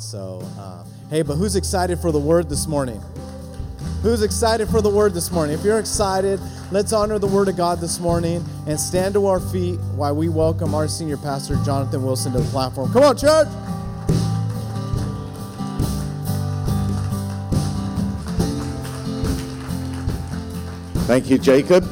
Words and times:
So, 0.00 0.42
uh, 0.58 0.82
hey, 1.10 1.20
but 1.20 1.36
who's 1.36 1.56
excited 1.56 1.98
for 1.98 2.10
the 2.10 2.18
word 2.18 2.48
this 2.48 2.66
morning? 2.66 3.02
Who's 4.02 4.22
excited 4.22 4.68
for 4.70 4.80
the 4.80 4.88
word 4.88 5.12
this 5.12 5.30
morning? 5.30 5.58
If 5.58 5.62
you're 5.62 5.78
excited, 5.78 6.40
let's 6.70 6.94
honor 6.94 7.18
the 7.18 7.26
word 7.26 7.48
of 7.48 7.56
God 7.58 7.80
this 7.80 8.00
morning 8.00 8.42
and 8.66 8.80
stand 8.80 9.12
to 9.12 9.26
our 9.26 9.38
feet 9.38 9.78
while 9.94 10.16
we 10.16 10.30
welcome 10.30 10.74
our 10.74 10.88
senior 10.88 11.18
pastor, 11.18 11.56
Jonathan 11.66 12.02
Wilson, 12.02 12.32
to 12.32 12.40
the 12.40 12.48
platform. 12.48 12.90
Come 12.94 13.02
on, 13.02 13.16
church! 13.18 13.46
Thank 21.06 21.28
you, 21.28 21.36
Jacob. 21.36 21.84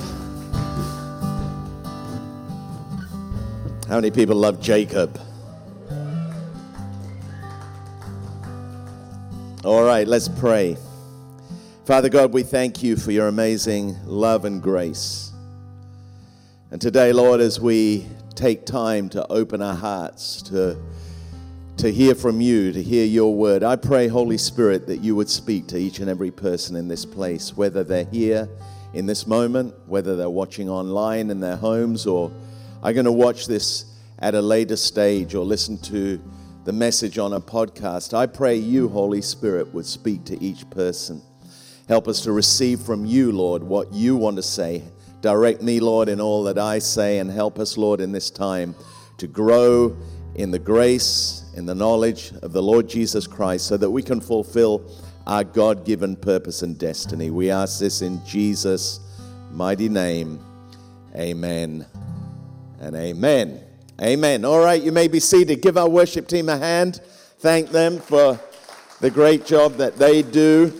How 3.87 3.97
many 3.97 4.11
people 4.11 4.37
love 4.37 4.63
Jacob? 4.63 5.21
Right, 9.89 10.07
let's 10.07 10.29
pray. 10.29 10.77
Father 11.87 12.11
God, 12.11 12.35
we 12.35 12.43
thank 12.43 12.83
you 12.83 12.95
for 12.95 13.11
your 13.11 13.27
amazing 13.27 13.97
love 14.05 14.45
and 14.45 14.61
grace. 14.63 15.33
And 16.71 16.79
today, 16.79 17.11
Lord, 17.15 17.41
as 17.41 17.59
we 17.59 18.07
take 18.35 18.67
time 18.67 19.09
to 19.09 19.27
open 19.33 19.63
our 19.63 19.75
hearts 19.75 20.43
to, 20.43 20.77
to 21.79 21.91
hear 21.91 22.15
from 22.15 22.43
you, 22.43 22.71
to 22.71 22.83
hear 22.83 23.07
your 23.07 23.35
word, 23.35 23.63
I 23.63 23.77
pray, 23.77 24.09
Holy 24.09 24.37
Spirit, 24.37 24.87
that 24.89 24.99
you 24.99 25.17
would 25.17 25.31
speak 25.31 25.69
to 25.69 25.79
each 25.79 26.01
and 26.01 26.11
every 26.11 26.31
person 26.31 26.77
in 26.77 26.87
this 26.87 27.07
place, 27.07 27.57
whether 27.57 27.83
they're 27.83 28.05
here 28.05 28.47
in 28.93 29.07
this 29.07 29.27
moment, 29.27 29.75
whether 29.87 30.17
they're 30.17 30.29
watching 30.29 30.69
online 30.69 31.31
in 31.31 31.41
their 31.41 31.57
homes 31.57 32.07
or 32.07 32.31
are 32.83 32.93
going 32.93 33.07
to 33.07 33.13
watch 33.13 33.47
this 33.47 33.87
at 34.19 34.35
a 34.35 34.43
later 34.43 34.77
stage 34.77 35.35
or 35.35 35.47
listen 35.47 35.79
to 35.79 36.21
the 36.69 36.73
message 36.75 37.17
on 37.17 37.33
a 37.33 37.41
podcast. 37.41 38.13
I 38.13 38.27
pray 38.27 38.57
you, 38.57 38.91
Holy 38.91 39.23
Spirit, 39.23 39.73
would 39.73 39.87
speak 39.87 40.27
to 40.27 40.39
each 40.45 40.69
person. 40.69 41.23
Help 41.89 42.07
us 42.07 42.21
to 42.25 42.33
receive 42.33 42.81
from 42.81 43.07
you, 43.07 43.33
Lord, 43.33 43.63
what 43.63 43.91
you 43.91 44.17
want 44.17 44.37
to 44.37 44.43
say. 44.43 44.83
Direct 45.23 45.63
me, 45.63 45.81
Lord, 45.81 46.11
in 46.11 46.21
all 46.21 46.45
that 46.45 46.59
I 46.59 46.79
say, 46.79 47.21
and 47.21 47.31
help 47.31 47.59
us, 47.59 47.79
Lord, 47.79 48.03
in 48.03 48.13
this 48.13 48.29
time 48.29 48.75
to 49.17 49.27
grow 49.27 49.97
in 50.35 50.51
the 50.51 50.59
grace, 50.59 51.51
in 51.57 51.65
the 51.65 51.75
knowledge 51.75 52.33
of 52.43 52.53
the 52.53 52.63
Lord 52.63 52.87
Jesus 52.87 53.27
Christ, 53.27 53.67
so 53.67 53.79
that 53.79 53.91
we 53.91 54.03
can 54.03 54.21
fulfill 54.21 54.93
our 55.27 55.45
God 55.45 55.87
given 55.87 56.17
purpose 56.17 56.61
and 56.61 56.79
destiny. 56.79 57.31
We 57.31 57.51
ask 57.51 57.81
this 57.81 58.03
in 58.03 58.23
Jesus' 58.27 59.01
mighty 59.51 59.89
name. 59.89 60.39
Amen 61.17 61.87
and 62.79 62.95
amen. 62.95 63.68
Amen. 64.01 64.45
All 64.45 64.61
right, 64.61 64.81
you 64.81 64.93
may 64.93 65.09
be 65.09 65.19
seated. 65.19 65.61
Give 65.61 65.77
our 65.77 65.89
worship 65.89 66.29
team 66.29 66.49
a 66.49 66.57
hand. 66.57 67.01
Thank 67.41 67.71
them 67.71 67.99
for 67.99 68.39
the 69.01 69.11
great 69.11 69.45
job 69.45 69.75
that 69.79 69.97
they 69.97 70.23
do. 70.23 70.73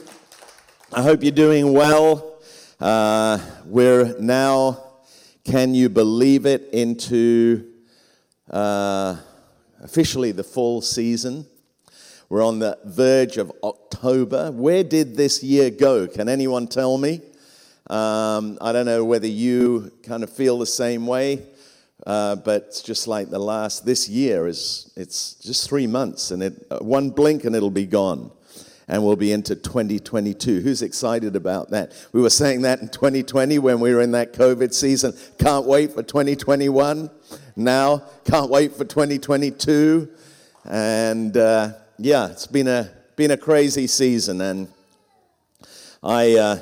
I 0.93 1.03
hope 1.03 1.25
you're 1.25 1.33
doing 1.33 1.73
well. 1.73 2.41
Uh, 2.79 3.41
we're 3.65 4.17
now, 4.21 4.85
can 5.45 5.75
you 5.75 5.89
believe 5.89 6.47
it, 6.47 6.69
into 6.73 7.67
uh, 8.51 9.17
officially 9.83 10.31
the 10.31 10.45
fall 10.45 10.81
season. 10.81 11.45
We're 12.29 12.45
on 12.45 12.61
the 12.61 12.79
verge 12.85 13.37
of 13.37 13.51
October. 13.65 14.53
Where 14.53 14.85
did 14.85 15.17
this 15.17 15.43
year 15.43 15.71
go? 15.71 16.07
Can 16.07 16.29
anyone 16.29 16.69
tell 16.69 16.97
me? 16.97 17.23
Um, 17.91 18.59
I 18.61 18.71
don't 18.71 18.87
know 18.87 19.05
whether 19.05 19.27
you 19.27 19.91
kind 20.05 20.23
of 20.23 20.31
feel 20.31 20.59
the 20.59 20.67
same 20.67 21.05
way, 21.05 21.43
uh, 22.09 22.37
but 22.37 22.83
just 22.85 23.07
like 23.07 23.31
the 23.31 23.39
last, 23.39 23.87
this 23.87 24.09
year 24.09 24.49
is, 24.49 24.91
it's 24.97 25.35
just 25.35 25.69
three 25.69 25.87
months 25.87 26.33
and 26.33 26.43
it, 26.43 26.67
uh, 26.71 26.79
one 26.79 27.11
blink 27.11 27.45
and 27.45 27.55
it'll 27.55 27.71
be 27.71 27.87
gone. 27.87 28.33
And 28.91 29.05
we'll 29.05 29.17
be 29.17 29.33
into 29.33 29.55
2022. 29.55 30.61
Who's 30.61 30.81
excited 30.81 31.37
about 31.37 31.71
that? 31.71 31.93
We 32.13 32.23
were 32.23 32.31
saying 32.31 32.63
that 32.63 32.81
in 32.81 32.89
2020 32.89 33.59
when 33.59 33.81
we 33.81 33.93
were 33.93 34.01
in 34.01 34.13
that 34.13 34.33
COVID 34.33 34.73
season. 34.73 35.13
Can't 35.39 35.67
wait 35.67 35.93
for 35.93 36.03
2021. 36.03 37.11
Now, 37.55 38.03
can't 38.25 38.51
wait 38.51 38.73
for 38.73 38.87
2022. 38.87 40.09
And, 40.65 41.37
uh, 41.37 41.73
yeah, 41.99 42.31
it's 42.31 42.47
been 42.47 42.69
a 42.69 42.91
been 43.19 43.33
a 43.33 43.37
crazy 43.37 43.89
season, 43.89 44.41
and 44.41 44.69
I 46.05 46.37
uh, 46.37 46.59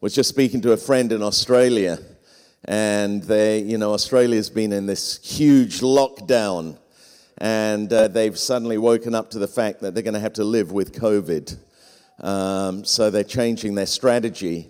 was 0.00 0.12
just 0.12 0.28
speaking 0.28 0.60
to 0.62 0.72
a 0.72 0.76
friend 0.76 1.12
in 1.12 1.22
Australia, 1.22 2.00
and 2.64 3.22
they, 3.22 3.60
you 3.60 3.78
know, 3.78 3.92
Australia's 3.92 4.50
been 4.50 4.72
in 4.72 4.86
this 4.86 5.18
huge 5.22 5.80
lockdown, 5.80 6.78
and 7.38 7.92
uh, 7.92 8.08
they've 8.08 8.38
suddenly 8.38 8.78
woken 8.78 9.14
up 9.14 9.30
to 9.30 9.38
the 9.38 9.48
fact 9.48 9.80
that 9.80 9.94
they're 9.94 10.02
going 10.02 10.14
to 10.14 10.20
have 10.20 10.34
to 10.34 10.44
live 10.44 10.72
with 10.72 10.92
COVID. 10.92 11.56
Um, 12.20 12.84
so 12.84 13.10
they're 13.10 13.24
changing 13.24 13.74
their 13.74 13.86
strategy 13.86 14.68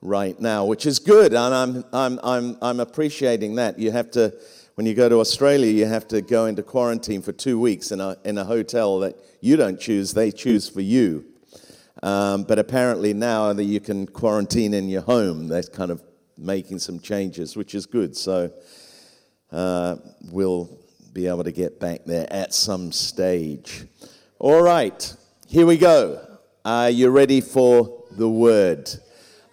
right 0.00 0.38
now, 0.40 0.64
which 0.64 0.86
is 0.86 0.98
good, 0.98 1.34
and 1.34 1.54
I'm 1.54 1.84
I'm 1.92 2.20
I'm 2.22 2.56
I'm 2.62 2.80
appreciating 2.80 3.56
that. 3.56 3.78
You 3.78 3.90
have 3.90 4.10
to 4.12 4.34
when 4.74 4.86
you 4.86 4.94
go 4.94 5.08
to 5.08 5.20
Australia, 5.20 5.70
you 5.70 5.86
have 5.86 6.08
to 6.08 6.22
go 6.22 6.46
into 6.46 6.62
quarantine 6.62 7.22
for 7.22 7.32
two 7.32 7.58
weeks 7.60 7.92
in 7.92 8.00
a, 8.00 8.16
in 8.24 8.38
a 8.38 8.44
hotel 8.44 9.00
that 9.00 9.16
you 9.40 9.56
don't 9.56 9.78
choose, 9.78 10.14
they 10.14 10.30
choose 10.30 10.68
for 10.68 10.80
you. 10.80 11.26
Um, 12.02 12.44
but 12.44 12.58
apparently 12.58 13.12
now 13.12 13.52
that 13.52 13.64
you 13.64 13.80
can 13.80 14.06
quarantine 14.06 14.72
in 14.72 14.88
your 14.88 15.02
home, 15.02 15.48
they're 15.48 15.62
kind 15.62 15.90
of 15.90 16.02
making 16.42 16.78
some 16.78 17.00
changes, 17.00 17.56
which 17.56 17.74
is 17.74 17.86
good. 17.86 18.16
So 18.16 18.52
uh, 19.50 19.96
we'll 20.30 20.68
be 21.12 21.26
able 21.26 21.44
to 21.44 21.52
get 21.52 21.78
back 21.78 22.04
there 22.04 22.26
at 22.32 22.52
some 22.54 22.92
stage. 22.92 23.84
All 24.38 24.62
right, 24.62 25.14
here 25.48 25.66
we 25.66 25.76
go. 25.76 26.26
Are 26.64 26.90
you 26.90 27.10
ready 27.10 27.40
for 27.40 28.04
the 28.12 28.28
word? 28.28 28.90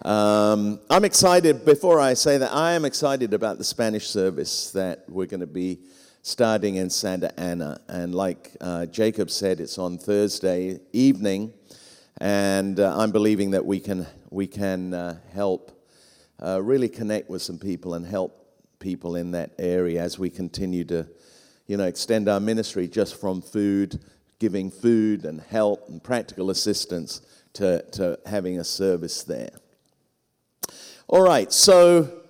Um, 0.02 0.80
I'm 0.88 1.04
excited, 1.04 1.64
before 1.64 2.00
I 2.00 2.14
say 2.14 2.38
that, 2.38 2.52
I 2.52 2.72
am 2.72 2.84
excited 2.84 3.34
about 3.34 3.58
the 3.58 3.64
Spanish 3.64 4.08
service 4.08 4.70
that 4.70 5.04
we're 5.08 5.26
going 5.26 5.40
to 5.40 5.46
be 5.46 5.80
starting 6.22 6.76
in 6.76 6.88
Santa 6.88 7.38
Ana. 7.38 7.80
And 7.88 8.14
like 8.14 8.56
uh, 8.60 8.86
Jacob 8.86 9.30
said, 9.30 9.60
it's 9.60 9.78
on 9.78 9.98
Thursday 9.98 10.80
evening. 10.92 11.52
And 12.18 12.80
uh, 12.80 12.98
I'm 12.98 13.10
believing 13.10 13.50
that 13.50 13.64
we 13.64 13.80
can, 13.80 14.06
we 14.30 14.46
can 14.46 14.94
uh, 14.94 15.18
help 15.32 15.79
uh, 16.42 16.60
really 16.62 16.88
connect 16.88 17.28
with 17.28 17.42
some 17.42 17.58
people 17.58 17.94
and 17.94 18.06
help 18.06 18.36
people 18.78 19.16
in 19.16 19.30
that 19.32 19.50
area 19.58 20.02
as 20.02 20.18
we 20.18 20.30
continue 20.30 20.84
to 20.84 21.06
you 21.66 21.76
know, 21.76 21.84
extend 21.84 22.28
our 22.28 22.40
ministry 22.40 22.88
just 22.88 23.20
from 23.20 23.40
food, 23.40 24.00
giving 24.40 24.72
food 24.72 25.24
and 25.24 25.40
help 25.40 25.88
and 25.88 26.02
practical 26.02 26.50
assistance 26.50 27.20
to, 27.52 27.84
to 27.92 28.18
having 28.26 28.58
a 28.58 28.64
service 28.64 29.22
there. 29.22 29.50
All 31.06 31.22
right, 31.22 31.52
so 31.52 32.22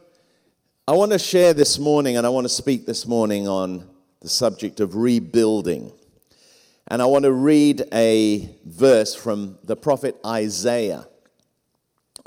I 0.87 0.93
want 0.93 1.13
to 1.13 1.19
share 1.19 1.55
this 1.55 1.79
morning 1.79 2.19
and 2.19 2.27
I 2.27 2.31
want 2.31 2.45
to 2.45 2.51
speak 2.51 2.85
this 2.85 3.07
morning 3.07 3.49
on 3.49 3.89
the 4.21 4.29
subject 4.29 4.81
of 4.81 4.95
rebuilding. 4.95 5.93
And 6.89 7.01
I 7.01 7.07
want 7.07 7.25
to 7.25 7.33
read 7.33 7.85
a 7.95 8.55
verse 8.67 9.15
from 9.15 9.57
the 9.65 9.77
prophet 9.77 10.17
Isaiah. 10.27 11.07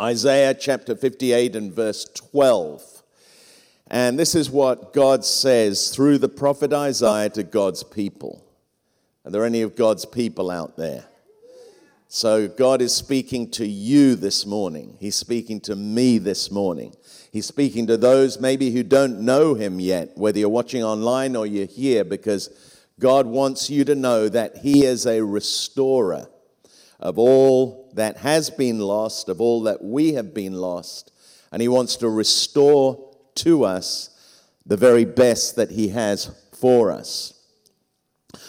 Isaiah 0.03 0.53
chapter 0.53 0.97
58 0.97 1.55
and 1.55 1.71
verse 1.71 2.03
12. 2.13 3.03
And 3.87 4.19
this 4.19 4.35
is 4.35 4.51
what 4.51 4.91
God 4.91 5.23
says 5.23 5.91
through 5.91 6.17
the 6.17 6.27
prophet 6.27 6.73
Isaiah 6.73 7.29
to 7.29 7.43
God's 7.43 7.83
people. 7.83 8.43
Are 9.23 9.31
there 9.31 9.45
any 9.45 9.61
of 9.61 9.77
God's 9.77 10.03
people 10.03 10.51
out 10.51 10.75
there? 10.75 11.05
So 12.09 12.49
God 12.49 12.81
is 12.81 12.93
speaking 12.93 13.49
to 13.51 13.65
you 13.65 14.15
this 14.15 14.45
morning. 14.45 14.97
He's 14.99 15.15
speaking 15.15 15.61
to 15.61 15.75
me 15.77 16.17
this 16.17 16.51
morning. 16.51 16.93
He's 17.31 17.45
speaking 17.45 17.87
to 17.87 17.95
those 17.95 18.41
maybe 18.41 18.71
who 18.71 18.83
don't 18.83 19.21
know 19.21 19.53
him 19.53 19.79
yet, 19.79 20.17
whether 20.17 20.37
you're 20.37 20.49
watching 20.49 20.83
online 20.83 21.37
or 21.37 21.47
you're 21.47 21.65
here, 21.65 22.03
because 22.03 22.49
God 22.99 23.25
wants 23.25 23.69
you 23.69 23.85
to 23.85 23.95
know 23.95 24.27
that 24.27 24.57
he 24.57 24.83
is 24.83 25.05
a 25.05 25.23
restorer 25.23 26.27
of 27.03 27.19
all 27.19 27.91
that 27.93 28.17
has 28.17 28.49
been 28.49 28.79
lost, 28.79 29.27
of 29.27 29.41
all 29.41 29.61
that 29.63 29.83
we 29.83 30.13
have 30.13 30.33
been 30.33 30.53
lost. 30.53 31.11
And 31.51 31.61
he 31.61 31.67
wants 31.67 31.97
to 31.97 32.09
restore 32.09 33.13
to 33.35 33.65
us 33.65 34.09
the 34.65 34.77
very 34.77 35.03
best 35.03 35.57
that 35.57 35.71
he 35.71 35.89
has 35.89 36.31
for 36.53 36.91
us. 36.91 37.33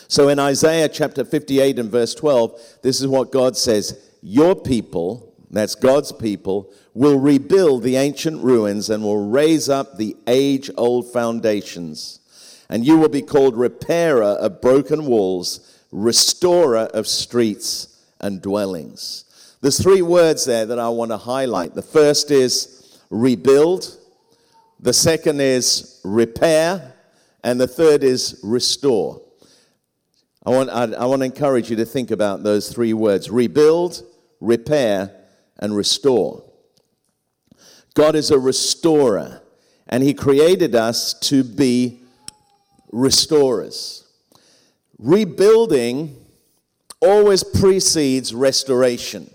So 0.06 0.28
in 0.28 0.38
Isaiah 0.38 0.88
chapter 0.88 1.24
58 1.24 1.80
and 1.80 1.90
verse 1.90 2.14
12, 2.14 2.78
this 2.82 3.00
is 3.00 3.08
what 3.08 3.32
God 3.32 3.56
says 3.56 3.98
Your 4.22 4.54
people, 4.54 5.34
that's 5.50 5.74
God's 5.74 6.12
people, 6.12 6.72
will 6.94 7.18
rebuild 7.18 7.82
the 7.82 7.96
ancient 7.96 8.42
ruins 8.44 8.88
and 8.88 9.02
will 9.02 9.28
raise 9.28 9.68
up 9.68 9.96
the 9.96 10.16
age 10.28 10.70
old 10.76 11.12
foundations. 11.12 12.20
And 12.70 12.86
you 12.86 12.98
will 12.98 13.08
be 13.08 13.20
called 13.20 13.56
repairer 13.56 14.22
of 14.22 14.60
broken 14.60 15.06
walls, 15.06 15.82
restorer 15.90 16.86
of 16.94 17.08
streets 17.08 17.93
and 18.24 18.40
dwellings. 18.40 19.56
There's 19.60 19.80
three 19.80 20.00
words 20.00 20.46
there 20.46 20.64
that 20.64 20.78
I 20.78 20.88
want 20.88 21.10
to 21.10 21.18
highlight. 21.18 21.74
The 21.74 21.82
first 21.82 22.30
is 22.30 22.98
rebuild, 23.10 23.98
the 24.80 24.94
second 24.94 25.42
is 25.42 26.00
repair, 26.04 26.94
and 27.44 27.60
the 27.60 27.68
third 27.68 28.02
is 28.02 28.40
restore. 28.42 29.20
I 30.46 30.50
want, 30.50 30.70
I, 30.70 30.84
I 30.94 31.04
want 31.04 31.20
to 31.20 31.26
encourage 31.26 31.68
you 31.68 31.76
to 31.76 31.84
think 31.84 32.10
about 32.10 32.42
those 32.42 32.72
three 32.72 32.94
words 32.94 33.30
rebuild, 33.30 34.02
repair, 34.40 35.14
and 35.58 35.76
restore. 35.76 36.44
God 37.92 38.16
is 38.16 38.30
a 38.30 38.38
restorer, 38.38 39.42
and 39.86 40.02
He 40.02 40.14
created 40.14 40.74
us 40.74 41.12
to 41.28 41.44
be 41.44 42.00
restorers. 42.90 44.06
Rebuilding 44.98 46.23
always 47.04 47.44
precedes 47.44 48.34
restoration. 48.34 49.30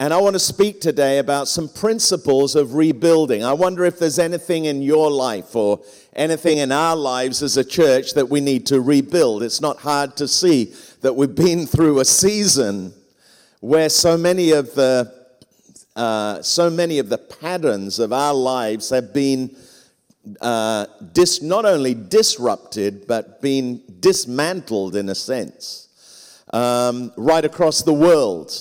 And 0.00 0.14
I 0.14 0.18
want 0.18 0.34
to 0.34 0.40
speak 0.40 0.80
today 0.80 1.18
about 1.18 1.48
some 1.48 1.68
principles 1.68 2.54
of 2.54 2.74
rebuilding. 2.74 3.42
I 3.42 3.52
wonder 3.52 3.84
if 3.84 3.98
there's 3.98 4.20
anything 4.20 4.66
in 4.66 4.80
your 4.80 5.10
life 5.10 5.56
or 5.56 5.80
anything 6.14 6.58
in 6.58 6.70
our 6.70 6.94
lives 6.94 7.42
as 7.42 7.56
a 7.56 7.64
church 7.64 8.14
that 8.14 8.28
we 8.28 8.40
need 8.40 8.64
to 8.66 8.80
rebuild. 8.80 9.42
It's 9.42 9.60
not 9.60 9.78
hard 9.78 10.16
to 10.18 10.28
see 10.28 10.72
that 11.00 11.16
we've 11.16 11.34
been 11.34 11.66
through 11.74 11.98
a 11.98 12.04
season 12.04 12.94
where 13.60 13.88
so 13.88 14.16
many 14.16 14.52
of 14.52 14.74
the 14.74 15.12
uh, 15.96 16.40
so 16.42 16.70
many 16.70 17.00
of 17.00 17.08
the 17.08 17.18
patterns 17.18 17.98
of 17.98 18.12
our 18.12 18.32
lives 18.32 18.90
have 18.90 19.12
been 19.12 19.56
uh, 20.40 20.86
dis, 21.12 21.42
not 21.42 21.64
only 21.64 21.92
disrupted 21.92 23.04
but 23.08 23.42
been 23.42 23.82
dismantled 23.98 24.94
in 24.94 25.08
a 25.08 25.14
sense 25.14 25.87
um, 26.52 27.12
right 27.16 27.44
across 27.44 27.82
the 27.82 27.92
world 27.92 28.52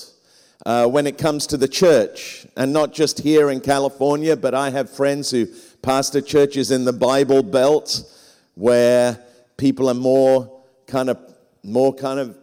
uh, 0.66 0.88
when 0.88 1.08
it 1.08 1.18
comes 1.18 1.48
to 1.48 1.58
the 1.58 1.68
church, 1.68 2.46
and 2.58 2.74
not 2.74 2.94
just 2.94 3.20
here 3.20 3.50
in 3.50 3.62
California, 3.62 4.36
but 4.36 4.54
I 4.54 4.70
have 4.70 4.90
friends 4.90 5.32
who 5.32 5.48
pastor 5.82 6.22
churches 6.22 6.72
in 6.72 6.84
the 6.84 6.94
Bible 6.94 7.44
Belt 7.44 8.04
where 8.56 9.24
people 9.56 9.88
are 9.90 9.94
more 9.94 10.64
kind 10.88 11.10
of, 11.10 11.18
more 11.64 11.94
kind 11.94 12.20
of, 12.20 12.38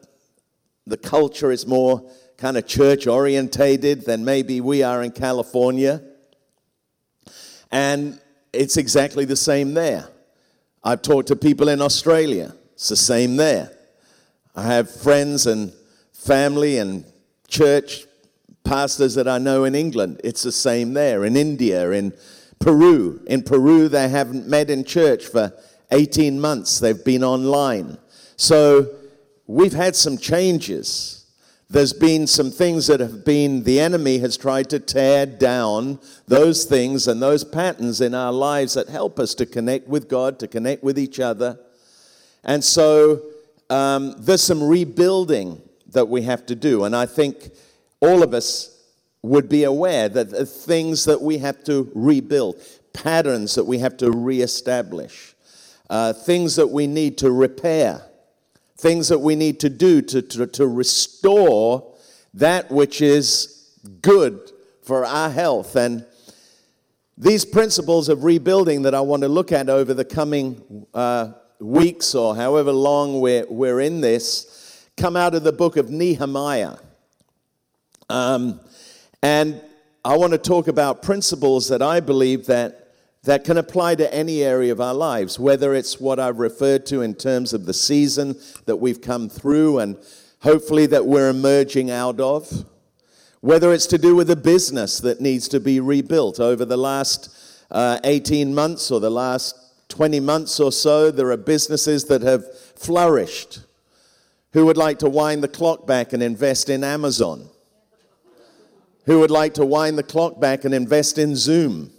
the 0.87 0.96
culture 0.96 1.50
is 1.50 1.67
more 1.67 2.08
kind 2.37 2.56
of 2.56 2.67
church 2.67 3.06
orientated 3.06 4.06
than 4.06 4.25
maybe 4.25 4.61
we 4.61 4.82
are 4.82 5.02
in 5.02 5.11
California. 5.11 6.02
And 7.70 8.20
it's 8.52 8.76
exactly 8.76 9.25
the 9.25 9.37
same 9.37 9.75
there. 9.75 10.08
I've 10.82 11.02
talked 11.02 11.29
to 11.29 11.37
people 11.37 11.69
in 11.69 11.81
Australia, 11.81 12.55
it's 12.75 12.88
the 12.88 12.96
same 12.96 13.37
there. 13.37 13.70
I 14.56 14.62
have 14.62 14.88
friends 14.88 15.46
and 15.46 15.72
family 16.12 16.78
and 16.78 17.04
church 17.48 18.06
pastors 18.62 19.14
that 19.16 19.26
I 19.26 19.38
know 19.38 19.64
in 19.64 19.74
England. 19.74 20.20
It's 20.22 20.42
the 20.42 20.52
same 20.52 20.94
there, 20.94 21.24
in 21.24 21.36
India, 21.36 21.90
in 21.90 22.12
Peru. 22.60 23.20
In 23.26 23.42
Peru, 23.42 23.88
they 23.88 24.08
haven't 24.08 24.46
met 24.46 24.70
in 24.70 24.84
church 24.84 25.26
for 25.26 25.52
18 25.90 26.40
months, 26.40 26.78
they've 26.78 27.04
been 27.04 27.22
online. 27.22 27.98
So 28.36 28.94
we've 29.46 29.72
had 29.72 29.94
some 29.94 30.18
changes. 30.18 31.26
There's 31.68 31.92
been 31.92 32.26
some 32.26 32.50
things 32.50 32.86
that 32.86 33.00
have 33.00 33.24
been, 33.24 33.64
the 33.64 33.80
enemy 33.80 34.18
has 34.18 34.36
tried 34.36 34.70
to 34.70 34.78
tear 34.78 35.26
down 35.26 35.98
those 36.26 36.64
things 36.64 37.08
and 37.08 37.20
those 37.20 37.44
patterns 37.44 38.00
in 38.00 38.14
our 38.14 38.32
lives 38.32 38.74
that 38.74 38.88
help 38.88 39.18
us 39.18 39.34
to 39.34 39.46
connect 39.46 39.88
with 39.88 40.08
God, 40.08 40.38
to 40.38 40.48
connect 40.48 40.82
with 40.82 40.98
each 40.98 41.20
other. 41.20 41.58
And 42.44 42.62
so 42.64 43.22
um, 43.74 44.14
there's 44.18 44.42
some 44.42 44.62
rebuilding 44.62 45.60
that 45.92 46.08
we 46.08 46.22
have 46.22 46.46
to 46.46 46.54
do. 46.54 46.84
And 46.84 46.94
I 46.94 47.06
think 47.06 47.50
all 48.00 48.22
of 48.22 48.32
us 48.32 48.70
would 49.22 49.48
be 49.48 49.64
aware 49.64 50.08
that 50.08 50.30
the 50.30 50.46
things 50.46 51.04
that 51.06 51.20
we 51.20 51.38
have 51.38 51.64
to 51.64 51.90
rebuild, 51.92 52.62
patterns 52.92 53.56
that 53.56 53.64
we 53.64 53.78
have 53.78 53.96
to 53.96 54.12
reestablish, 54.12 55.34
uh, 55.90 56.12
things 56.12 56.54
that 56.54 56.68
we 56.68 56.86
need 56.86 57.18
to 57.18 57.32
repair, 57.32 58.02
things 58.76 59.08
that 59.08 59.18
we 59.18 59.34
need 59.34 59.58
to 59.60 59.68
do 59.68 60.00
to, 60.02 60.22
to, 60.22 60.46
to 60.46 60.68
restore 60.68 61.96
that 62.32 62.70
which 62.70 63.02
is 63.02 63.70
good 64.02 64.52
for 64.82 65.04
our 65.04 65.30
health. 65.30 65.74
And 65.74 66.06
these 67.18 67.44
principles 67.44 68.08
of 68.08 68.22
rebuilding 68.22 68.82
that 68.82 68.94
I 68.94 69.00
want 69.00 69.22
to 69.22 69.28
look 69.28 69.50
at 69.50 69.68
over 69.68 69.94
the 69.94 70.04
coming 70.04 70.86
uh, 70.94 71.32
weeks 71.64 72.14
or 72.14 72.37
however 72.37 72.72
long 72.72 73.20
we're, 73.20 73.46
we're 73.49 73.81
in 73.81 74.00
this 74.00 74.88
come 74.96 75.16
out 75.16 75.34
of 75.34 75.43
the 75.43 75.52
book 75.52 75.76
of 75.76 75.90
Nehemiah. 75.90 76.76
Um, 78.08 78.61
and 79.22 79.61
I 80.05 80.16
want 80.16 80.32
to 80.32 80.38
talk 80.38 80.69
about 80.69 81.02
principles 81.02 81.69
that 81.69 81.82
I 81.82 82.00
believe 82.00 82.46
that 82.46 82.81
that 83.25 83.43
can 83.43 83.56
apply 83.56 83.94
to 83.94 84.14
any 84.14 84.43
area 84.43 84.70
of 84.70 84.82
our 84.82 84.93
lives, 84.93 85.38
whether 85.38 85.75
it's 85.75 85.99
what 85.99 86.20
I've 86.20 86.38
referred 86.38 86.84
to 86.87 87.00
in 87.00 87.14
terms 87.14 87.55
of 87.55 87.64
the 87.64 87.72
season 87.72 88.38
that 88.67 88.76
we've 88.76 89.00
come 89.00 89.31
through 89.31 89.78
and 89.78 89.96
hopefully 90.40 90.84
that 90.87 91.06
we're 91.06 91.31
emerging 91.31 91.90
out 91.90 92.20
of, 92.20 92.67
whether 93.40 93.72
it's 93.72 93.87
to 93.87 93.99
do 93.99 94.14
with 94.14 94.31
a 94.31 94.37
business 94.37 94.99
that 95.00 95.22
needs 95.22 95.49
to 95.49 95.58
be 95.58 95.81
rebuilt 95.81 96.38
over 96.38 96.67
the 96.67 96.76
last 96.76 97.34
uh, 97.70 97.99
18 98.05 98.55
months 98.55 98.90
or 98.90 99.00
the 99.00 99.10
last 99.10 99.63
20 99.94 100.20
months 100.20 100.61
or 100.61 100.73
so, 100.73 101.11
there 101.11 101.31
are 101.31 101.37
businesses 101.37 102.05
that 102.06 102.23
have 102.23 102.44
flourished. 102.76 103.61
Who 104.52 104.67
would 104.67 104.76
like 104.76 104.99
to 104.99 105.08
wind 105.08 105.43
the 105.43 105.49
clock 105.49 105.87
back 105.87 106.12
and 106.12 106.23
invest 106.23 106.69
in 106.69 106.85
Amazon? 106.85 107.49
who 109.06 109.20
would 109.20 109.31
like 109.31 109.55
to 109.55 109.67
wind 109.67 109.99
the 109.99 110.02
clock 110.02 110.41
back 110.41 110.64
and 110.64 110.75
invest 110.75 111.19
in 111.19 111.37
Zoom. 111.37 111.91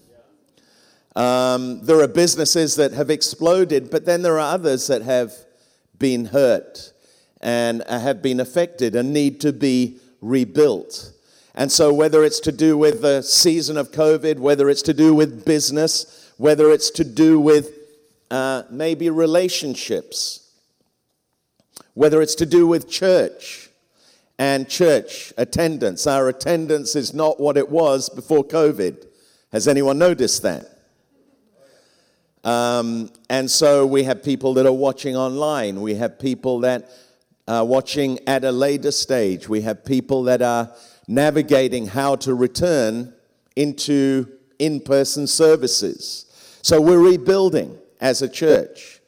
Um, 1.16 1.82
there 1.86 2.02
are 2.02 2.08
businesses 2.08 2.76
that 2.76 2.92
have 2.92 3.10
exploded, 3.10 3.90
but 3.90 4.06
then 4.06 4.22
there 4.22 4.36
are 4.36 4.54
others 4.54 4.88
that 4.88 5.02
have 5.04 5.34
been 5.98 6.26
hurt 6.26 6.92
and 7.42 7.84
have 7.88 8.22
been 8.22 8.40
affected 8.40 8.96
and 8.96 9.14
need 9.14 9.40
to 9.42 9.54
be 9.54 10.00
rebuilt. 10.20 11.14
And 11.54 11.72
so, 11.72 11.94
whether 11.94 12.24
it's 12.24 12.42
to 12.42 12.52
do 12.52 12.78
with 12.78 13.02
the 13.02 13.22
season 13.22 13.78
of 13.78 13.92
COVID, 13.92 14.40
whether 14.40 14.70
it's 14.70 14.82
to 14.82 14.94
do 14.94 15.14
with 15.14 15.46
business, 15.46 16.34
whether 16.38 16.70
it's 16.70 16.90
to 16.92 17.06
do 17.06 17.40
with 17.40 17.72
uh, 18.32 18.64
maybe 18.70 19.10
relationships, 19.10 20.52
whether 21.94 22.22
it's 22.22 22.36
to 22.36 22.46
do 22.46 22.68
with 22.68 22.90
church, 22.90 23.70
and 24.38 24.68
church 24.68 25.34
attendance. 25.38 26.08
Our 26.08 26.30
attendance 26.30 26.96
is 26.96 27.14
not 27.14 27.40
what 27.40 27.58
it 27.58 27.70
was 27.70 28.10
before 28.10 28.44
COVID. 28.44 29.06
Has 29.52 29.68
anyone 29.68 29.98
noticed 29.98 30.44
that? 30.44 30.70
Um, 32.44 33.12
and 33.30 33.50
so 33.50 33.86
we 33.86 34.04
have 34.04 34.24
people 34.24 34.54
that 34.56 34.66
are 34.66 34.74
watching 34.74 35.16
online. 35.16 35.82
We 35.82 35.96
have 35.96 36.20
people 36.20 36.60
that 36.60 36.90
are 37.48 37.66
watching 37.66 38.20
at 38.28 38.44
a 38.44 38.52
later 38.52 38.92
stage. 38.92 39.48
We 39.48 39.62
have 39.62 39.86
people 39.86 40.24
that 40.24 40.42
are 40.42 40.72
navigating 41.08 41.88
how 41.88 42.16
to 42.18 42.36
return 42.36 43.14
into 43.56 44.28
in 44.60 44.80
person 44.82 45.28
services. 45.28 46.26
So 46.62 46.82
we're 46.82 47.00
rebuilding 47.00 47.78
as 48.02 48.22
a 48.22 48.30
church. 48.30 49.00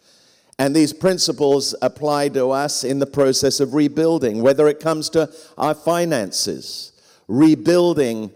And 0.59 0.75
these 0.75 0.91
principles 0.91 1.75
apply 1.81 2.29
to 2.29 2.49
us 2.49 2.83
in 2.83 2.99
the 2.99 3.05
process 3.05 3.59
of 3.59 3.75
rebuilding, 3.75 4.41
whether 4.41 4.67
it 4.67 4.79
comes 4.79 5.09
to 5.11 5.31
our 5.57 5.75
finances, 5.75 6.93
rebuilding 7.27 8.31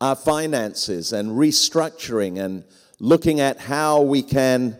our 0.00 0.16
finances 0.16 1.12
and 1.12 1.30
restructuring 1.30 2.40
and 2.40 2.64
looking 2.98 3.38
at 3.38 3.58
how 3.58 4.00
we 4.02 4.22
can 4.22 4.76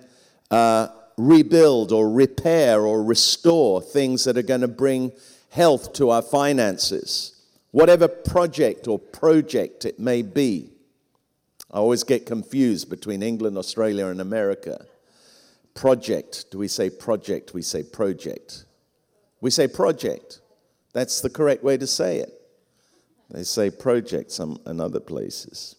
uh, 0.50 0.88
rebuild 1.16 1.92
or 1.92 2.10
repair 2.10 2.82
or 2.82 3.02
restore 3.04 3.80
things 3.80 4.24
that 4.24 4.36
are 4.36 4.42
going 4.42 4.62
to 4.62 4.68
bring 4.68 5.12
health 5.50 5.92
to 5.92 6.10
our 6.10 6.22
finances, 6.22 7.40
whatever 7.70 8.08
project 8.08 8.88
or 8.88 8.98
project 8.98 9.84
it 9.84 10.00
may 10.00 10.22
be. 10.22 10.70
I 11.72 11.78
always 11.78 12.02
get 12.02 12.26
confused 12.26 12.90
between 12.90 13.22
England, 13.22 13.56
Australia, 13.56 14.06
and 14.06 14.20
America. 14.20 14.86
Project. 15.74 16.50
Do 16.50 16.58
we 16.58 16.68
say 16.68 16.90
project? 16.90 17.54
We 17.54 17.62
say 17.62 17.82
project. 17.82 18.64
We 19.40 19.50
say 19.50 19.68
project. 19.68 20.40
That's 20.92 21.20
the 21.20 21.30
correct 21.30 21.62
way 21.62 21.76
to 21.76 21.86
say 21.86 22.18
it. 22.18 22.32
They 23.30 23.44
say 23.44 23.70
project 23.70 24.32
some 24.32 24.58
in 24.66 24.80
other 24.80 25.00
places. 25.00 25.76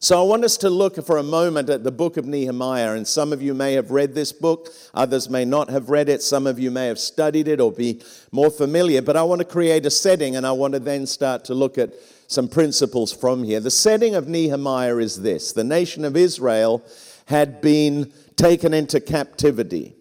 So 0.00 0.20
I 0.20 0.26
want 0.26 0.44
us 0.44 0.58
to 0.58 0.70
look 0.70 1.02
for 1.06 1.16
a 1.16 1.22
moment 1.22 1.70
at 1.70 1.82
the 1.84 1.92
book 1.92 2.16
of 2.16 2.26
Nehemiah, 2.26 2.92
and 2.92 3.06
some 3.06 3.32
of 3.32 3.40
you 3.40 3.54
may 3.54 3.72
have 3.74 3.90
read 3.90 4.14
this 4.14 4.32
book, 4.32 4.68
others 4.92 5.30
may 5.30 5.44
not 5.44 5.70
have 5.70 5.88
read 5.88 6.08
it, 6.08 6.22
some 6.22 6.46
of 6.46 6.58
you 6.58 6.70
may 6.70 6.88
have 6.88 6.98
studied 6.98 7.48
it 7.48 7.60
or 7.60 7.72
be 7.72 8.02
more 8.32 8.50
familiar, 8.50 9.00
but 9.00 9.16
I 9.16 9.22
want 9.22 9.38
to 9.38 9.46
create 9.46 9.86
a 9.86 9.90
setting 9.90 10.36
and 10.36 10.46
I 10.46 10.52
want 10.52 10.74
to 10.74 10.80
then 10.80 11.06
start 11.06 11.44
to 11.46 11.54
look 11.54 11.78
at 11.78 11.94
some 12.26 12.48
principles 12.48 13.12
from 13.12 13.44
here. 13.44 13.60
The 13.60 13.70
setting 13.70 14.14
of 14.14 14.28
Nehemiah 14.28 14.96
is 14.96 15.22
this 15.22 15.52
the 15.52 15.64
nation 15.64 16.04
of 16.04 16.16
Israel 16.16 16.84
had 17.26 17.60
been 17.60 18.12
taken 18.36 18.74
into 18.74 19.00
captivity. 19.00 19.94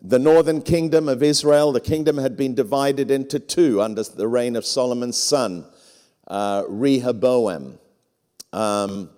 The 0.00 0.18
northern 0.18 0.62
kingdom 0.62 1.08
of 1.08 1.22
Israel, 1.22 1.72
the 1.72 1.80
kingdom 1.80 2.18
had 2.18 2.36
been 2.36 2.54
divided 2.54 3.10
into 3.10 3.40
two 3.40 3.82
under 3.82 4.02
the 4.02 4.28
reign 4.28 4.54
of 4.56 4.64
Solomon's 4.64 5.18
son, 5.18 5.66
uh, 6.28 6.64
Rehoboam. 6.68 7.78
Um, 8.52 9.10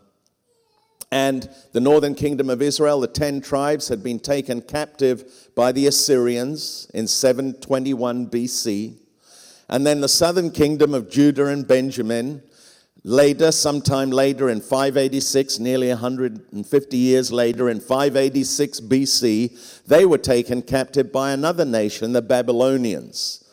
And 1.13 1.51
the 1.73 1.81
northern 1.81 2.15
kingdom 2.15 2.49
of 2.49 2.63
Israel, 2.63 3.01
the 3.01 3.09
10 3.09 3.41
tribes, 3.41 3.89
had 3.89 4.01
been 4.01 4.21
taken 4.21 4.63
captive 4.63 5.51
by 5.57 5.73
the 5.73 5.89
Assyrians 5.89 6.89
in 6.95 7.09
721 7.09 8.29
BC. 8.29 8.97
And 9.69 9.85
then 9.85 10.01
the 10.01 10.09
southern 10.09 10.53
kingdom 10.53 10.95
of 10.95 11.11
Judah 11.11 11.47
and 11.47 11.67
Benjamin, 11.67 12.43
later, 13.03 13.53
sometime 13.53 14.11
later 14.11 14.51
in 14.51 14.61
586, 14.61 15.59
nearly 15.59 15.89
150 15.89 16.97
years 16.97 17.33
later, 17.33 17.69
in 17.69 17.81
586 17.81 18.81
BC, 18.81 19.85
they 19.87 20.05
were 20.05 20.19
taken 20.19 20.63
captive 20.63 21.13
by 21.13 21.33
another 21.33 21.65
nation, 21.65 22.13
the 22.13 22.23
Babylonians. 22.23 23.45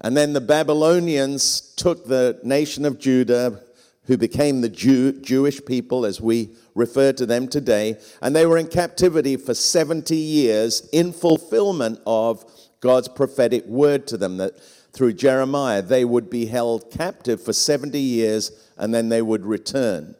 And 0.00 0.16
then 0.16 0.32
the 0.32 0.40
Babylonians 0.40 1.60
took 1.76 2.06
the 2.06 2.40
nation 2.42 2.84
of 2.84 2.98
Judah, 2.98 3.60
who 4.06 4.16
became 4.18 4.60
the 4.60 4.68
Jew, 4.68 5.12
Jewish 5.20 5.64
people 5.64 6.04
as 6.04 6.20
we 6.20 6.56
refer 6.74 7.12
to 7.12 7.26
them 7.26 7.46
today, 7.46 7.98
and 8.20 8.34
they 8.34 8.46
were 8.46 8.58
in 8.58 8.66
captivity 8.66 9.36
for 9.36 9.54
70 9.54 10.16
years 10.16 10.88
in 10.92 11.12
fulfillment 11.12 12.00
of 12.06 12.44
God's 12.80 13.08
prophetic 13.08 13.64
word 13.66 14.08
to 14.08 14.16
them 14.16 14.38
that 14.38 14.54
through 14.92 15.14
Jeremiah 15.14 15.82
they 15.82 16.04
would 16.04 16.28
be 16.28 16.46
held 16.46 16.90
captive 16.90 17.42
for 17.42 17.52
70 17.52 17.98
years 17.98 18.52
and 18.76 18.92
then 18.94 19.08
they 19.08 19.22
would 19.22 19.46
return. 19.46 20.14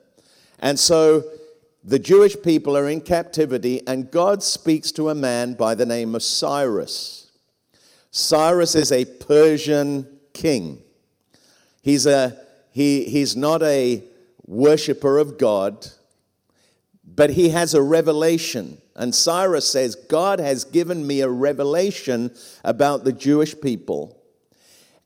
And 0.58 0.78
so 0.78 1.24
the 1.84 1.98
Jewish 1.98 2.36
people 2.42 2.76
are 2.76 2.88
in 2.88 3.00
captivity, 3.00 3.84
and 3.88 4.10
God 4.10 4.42
speaks 4.42 4.92
to 4.92 5.10
a 5.10 5.16
man 5.16 5.54
by 5.54 5.74
the 5.74 5.84
name 5.84 6.14
of 6.14 6.22
Cyrus. 6.22 7.32
Cyrus 8.12 8.76
is 8.76 8.92
a 8.92 9.04
Persian 9.04 10.06
king. 10.32 10.80
He's 11.82 12.06
a 12.06 12.38
he, 12.70 13.04
he's 13.04 13.36
not 13.36 13.62
a 13.62 14.02
worshiper 14.46 15.18
of 15.18 15.38
God, 15.38 15.88
but 17.04 17.30
he 17.30 17.50
has 17.50 17.74
a 17.74 17.82
revelation. 17.82 18.80
And 18.96 19.14
Cyrus 19.14 19.68
says, 19.68 19.94
God 19.94 20.40
has 20.40 20.64
given 20.64 21.06
me 21.06 21.20
a 21.20 21.28
revelation 21.28 22.34
about 22.64 23.04
the 23.04 23.12
Jewish 23.12 23.60
people. 23.60 24.21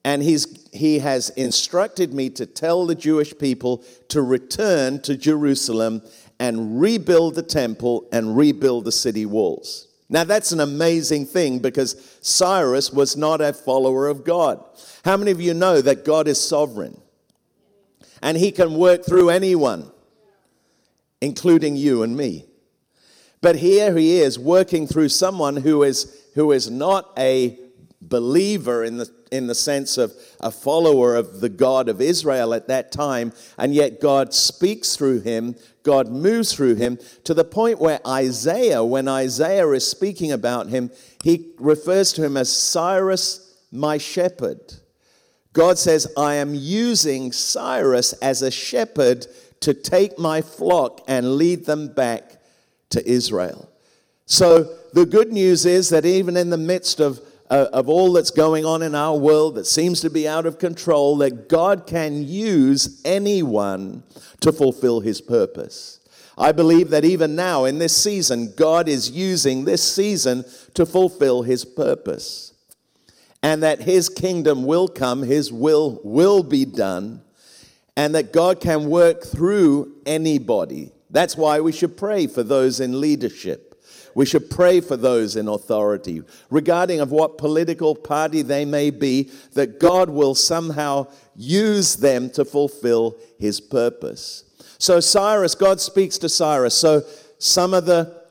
And 0.07 0.23
he's, 0.23 0.69
he 0.73 1.01
has 1.01 1.31
instructed 1.31 2.15
me 2.15 2.31
to 2.31 2.47
tell 2.47 2.87
the 2.87 2.95
Jewish 2.95 3.37
people 3.37 3.85
to 4.09 4.23
return 4.23 5.03
to 5.03 5.17
Jerusalem 5.17 6.01
and 6.39 6.81
rebuild 6.81 7.35
the 7.35 7.43
temple 7.43 8.07
and 8.13 8.37
rebuild 8.37 8.85
the 8.85 8.93
city 8.93 9.27
walls. 9.27 9.89
Now, 10.09 10.23
that's 10.23 10.53
an 10.53 10.61
amazing 10.61 11.27
thing 11.27 11.59
because 11.59 12.19
Cyrus 12.23 12.93
was 12.93 13.17
not 13.17 13.41
a 13.41 13.53
follower 13.53 14.07
of 14.07 14.25
God. 14.25 14.65
How 15.05 15.17
many 15.17 15.33
of 15.33 15.41
you 15.41 15.53
know 15.53 15.83
that 15.83 16.05
God 16.05 16.29
is 16.29 16.41
sovereign? 16.41 17.03
and 18.23 18.37
He 18.37 18.51
can 18.51 18.75
work 18.75 19.05
through 19.05 19.31
anyone, 19.31 19.91
including 21.21 21.77
you 21.77 22.03
and 22.03 22.17
me. 22.17 22.47
But 23.41 23.57
here 23.57 23.97
He 23.97 24.19
is 24.19 24.39
working 24.39 24.87
through 24.87 25.11
someone 25.11 25.57
who 25.57 25.83
is, 25.83 26.25
who 26.35 26.53
is 26.53 26.71
not 26.71 27.13
a 27.19 27.59
believer 28.01 28.85
in 28.85 28.99
the, 28.99 29.11
in 29.31 29.47
the 29.47 29.55
sense 29.55 29.99
of 29.99 30.15
a 30.41 30.51
follower 30.51 31.17
of 31.17 31.41
the 31.41 31.49
God 31.49 31.89
of 31.89 32.01
Israel 32.01 32.55
at 32.55 32.69
that 32.69 32.93
time, 32.93 33.33
and 33.59 33.75
yet 33.75 34.01
God 34.01 34.33
speaks 34.33 34.97
through 34.97 35.21
him, 35.21 35.57
God 35.83 36.09
moves 36.09 36.53
through 36.53 36.77
him 36.77 36.99
to 37.25 37.35
the 37.35 37.45
point 37.45 37.79
where 37.79 38.01
Isaiah, 38.07 38.85
when 38.85 39.09
Isaiah 39.09 39.69
is 39.71 39.89
speaking 39.89 40.33
about 40.33 40.69
him, 40.69 40.91
he 41.23 41.53
refers 41.59 42.13
to 42.15 42.25
him 42.25 42.37
as 42.37 42.55
Cyrus, 42.55 43.55
my 43.71 43.99
shepherd. 43.99 44.75
God 45.53 45.79
says, 45.79 46.13
I 46.17 46.35
am 46.35 46.55
using 46.55 47.33
Cyrus 47.33 48.13
as 48.15 48.43
a 48.43 48.51
shepherd 48.51 49.27
to 49.61 49.73
take 49.73 50.19
my 50.19 50.43
flock 50.43 51.01
and 51.09 51.37
lead 51.37 51.65
them 51.65 51.89
back 51.89 52.37
to 52.91 53.09
Israel. 53.09 53.71
So 54.27 54.77
the 54.93 55.07
good 55.07 55.33
news 55.33 55.65
is 55.65 55.89
that 55.91 56.05
even 56.05 56.37
in 56.37 56.51
the 56.51 56.59
midst 56.59 57.01
of, 57.01 57.21
uh, 57.51 57.67
of 57.73 57.89
all 57.89 58.13
that's 58.13 58.31
going 58.31 58.65
on 58.65 58.83
in 58.83 58.95
our 58.95 59.17
world 59.17 59.55
that 59.55 59.67
seems 59.67 60.01
to 60.01 60.11
be 60.11 60.27
out 60.27 60.47
of 60.47 60.59
control, 60.59 61.17
that 61.19 61.49
God 61.49 61.87
can 61.87 62.27
use 62.27 63.01
anyone 63.05 64.03
to 64.41 64.53
fulfill 64.53 65.01
his 65.01 65.21
purpose. 65.21 66.01
I 66.39 66.53
believe 66.53 66.91
that 66.91 67.05
even 67.05 67.35
now 67.35 67.65
in 67.65 67.79
this 67.79 67.97
season, 67.97 68.53
God 68.57 68.89
is 68.89 69.11
using 69.11 69.65
this 69.65 69.83
season 69.83 70.45
to 70.75 70.85
fulfill 70.85 71.43
his 71.43 71.65
purpose 71.65 72.53
and 73.43 73.63
that 73.63 73.83
his 73.83 74.09
kingdom 74.09 74.65
will 74.65 74.89
come, 74.89 75.23
his 75.23 75.53
will 75.53 76.01
will 76.03 76.43
be 76.43 76.65
done, 76.65 77.23
and 77.97 78.15
that 78.15 78.33
God 78.33 78.61
can 78.61 78.91
work 78.91 79.25
through 79.25 79.95
anybody. 80.05 80.91
That's 81.11 81.37
why 81.37 81.61
we 81.61 81.73
should 81.73 81.97
pray 81.97 82.27
for 82.27 82.43
those 82.43 82.81
in 82.81 83.01
leadership. 83.01 83.66
We 84.17 84.25
should 84.25 84.49
pray 84.49 84.81
for 84.81 84.97
those 84.97 85.37
in 85.37 85.47
authority, 85.47 86.23
regarding 86.49 87.01
of 87.01 87.11
what 87.11 87.37
political 87.37 87.95
party 87.95 88.41
they 88.41 88.65
may 88.65 88.89
be, 88.89 89.31
that 89.53 89.79
God 89.79 90.09
will 90.09 90.35
somehow 90.35 91.09
use 91.37 91.97
them 91.97 92.31
to 92.31 92.47
fulfill 92.47 93.19
his 93.39 93.61
purpose. 93.61 94.45
So 94.79 95.01
Cyrus, 95.01 95.55
God 95.55 95.83
speaks 95.83 96.17
to 96.17 96.31
Cyrus. 96.31 96.75
So 96.75 97.03
some 97.37 97.75
of 97.75 97.85
the 97.85 98.23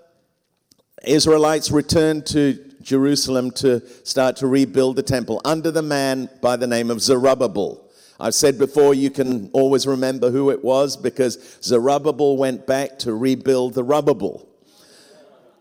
Israelites 1.05 1.69
returned 1.69 2.25
to 2.27 2.57
Jerusalem 2.81 3.51
to 3.51 3.87
start 4.03 4.37
to 4.37 4.47
rebuild 4.47 4.95
the 4.95 5.03
temple 5.03 5.39
under 5.45 5.69
the 5.69 5.83
man 5.83 6.31
by 6.41 6.55
the 6.55 6.65
name 6.65 6.89
of 6.89 6.99
Zerubbabel. 6.99 7.87
I've 8.19 8.33
said 8.33 8.57
before, 8.57 8.95
you 8.95 9.11
can 9.11 9.51
always 9.53 9.85
remember 9.85 10.31
who 10.31 10.49
it 10.49 10.63
was 10.63 10.97
because 10.97 11.59
Zerubbabel 11.61 12.37
went 12.37 12.65
back 12.65 12.97
to 12.99 13.13
rebuild 13.13 13.75
the 13.75 13.85
Rubbable. 13.85 14.47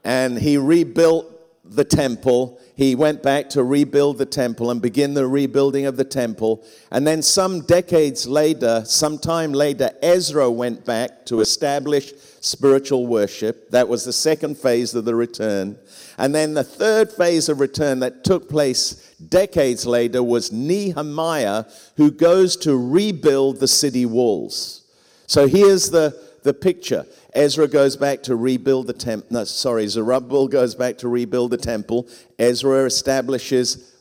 And 0.04 0.38
he 0.38 0.58
rebuilt 0.58 1.30
the 1.64 1.84
temple. 1.84 2.60
He 2.76 2.94
went 2.94 3.22
back 3.22 3.48
to 3.50 3.62
rebuild 3.62 4.18
the 4.18 4.26
temple 4.26 4.70
and 4.70 4.82
begin 4.82 5.14
the 5.14 5.26
rebuilding 5.26 5.86
of 5.86 5.96
the 5.96 6.04
temple. 6.04 6.62
And 6.90 7.06
then, 7.06 7.22
some 7.22 7.62
decades 7.62 8.26
later, 8.26 8.82
some 8.84 9.18
time 9.18 9.52
later, 9.52 9.90
Ezra 10.02 10.50
went 10.50 10.84
back 10.84 11.24
to 11.26 11.40
establish 11.40 12.12
spiritual 12.40 13.06
worship. 13.06 13.70
That 13.70 13.88
was 13.88 14.04
the 14.04 14.12
second 14.12 14.58
phase 14.58 14.94
of 14.94 15.06
the 15.06 15.14
return. 15.14 15.78
And 16.18 16.34
then 16.34 16.54
the 16.54 16.64
third 16.64 17.10
phase 17.10 17.48
of 17.48 17.60
return 17.60 18.00
that 18.00 18.24
took 18.24 18.48
place 18.48 19.14
decades 19.28 19.86
later 19.86 20.22
was 20.22 20.52
Nehemiah, 20.52 21.64
who 21.96 22.10
goes 22.10 22.56
to 22.58 22.76
rebuild 22.76 23.58
the 23.58 23.68
city 23.68 24.04
walls. 24.04 24.82
So 25.26 25.48
here's 25.48 25.90
the, 25.90 26.20
the 26.44 26.54
picture. 26.54 27.04
Ezra 27.34 27.66
goes 27.66 27.96
back 27.96 28.22
to 28.22 28.36
rebuild 28.36 28.86
the 28.86 28.92
temple. 28.92 29.28
No, 29.30 29.44
sorry, 29.44 29.88
Zerubbabel 29.88 30.46
goes 30.46 30.76
back 30.76 30.98
to 30.98 31.08
rebuild 31.08 31.50
the 31.50 31.56
temple. 31.56 32.08
Ezra 32.38 32.84
establishes 32.84 33.92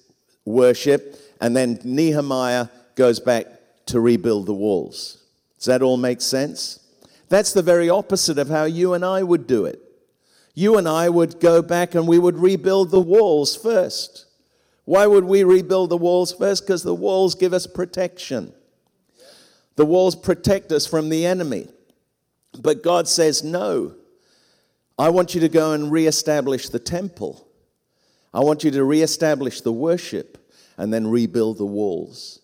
worship. 0.45 1.19
And 1.41 1.57
then 1.57 1.79
Nehemiah 1.83 2.67
goes 2.95 3.19
back 3.19 3.47
to 3.87 3.99
rebuild 3.99 4.45
the 4.45 4.53
walls. 4.53 5.23
Does 5.57 5.65
that 5.65 5.81
all 5.81 5.97
make 5.97 6.21
sense? 6.21 6.79
That's 7.29 7.51
the 7.51 7.63
very 7.63 7.89
opposite 7.89 8.37
of 8.37 8.49
how 8.49 8.65
you 8.65 8.93
and 8.93 9.03
I 9.03 9.23
would 9.23 9.47
do 9.47 9.65
it 9.65 9.83
you 10.53 10.77
and 10.77 10.87
I 10.87 11.09
would 11.09 11.39
go 11.39 11.61
back 11.61 11.95
and 11.95 12.07
we 12.07 12.19
would 12.19 12.37
rebuild 12.37 12.91
the 12.91 13.01
walls 13.01 13.55
first. 13.55 14.25
Why 14.85 15.07
would 15.07 15.23
we 15.23 15.43
rebuild 15.43 15.89
the 15.89 15.97
walls 15.97 16.33
first? 16.33 16.65
Because 16.65 16.83
the 16.83 16.93
walls 16.93 17.35
give 17.35 17.53
us 17.53 17.65
protection. 17.65 18.53
The 19.75 19.85
walls 19.85 20.15
protect 20.15 20.71
us 20.71 20.85
from 20.85 21.09
the 21.09 21.25
enemy. 21.25 21.67
But 22.59 22.83
God 22.83 23.07
says, 23.07 23.43
no. 23.43 23.95
I 24.97 25.09
want 25.09 25.33
you 25.33 25.41
to 25.41 25.49
go 25.49 25.73
and 25.73 25.91
reestablish 25.91 26.69
the 26.69 26.79
temple. 26.79 27.47
I 28.33 28.41
want 28.41 28.63
you 28.63 28.71
to 28.71 28.83
reestablish 28.83 29.61
the 29.61 29.71
worship 29.71 30.37
and 30.77 30.93
then 30.93 31.07
rebuild 31.07 31.57
the 31.57 31.65
walls. 31.65 32.41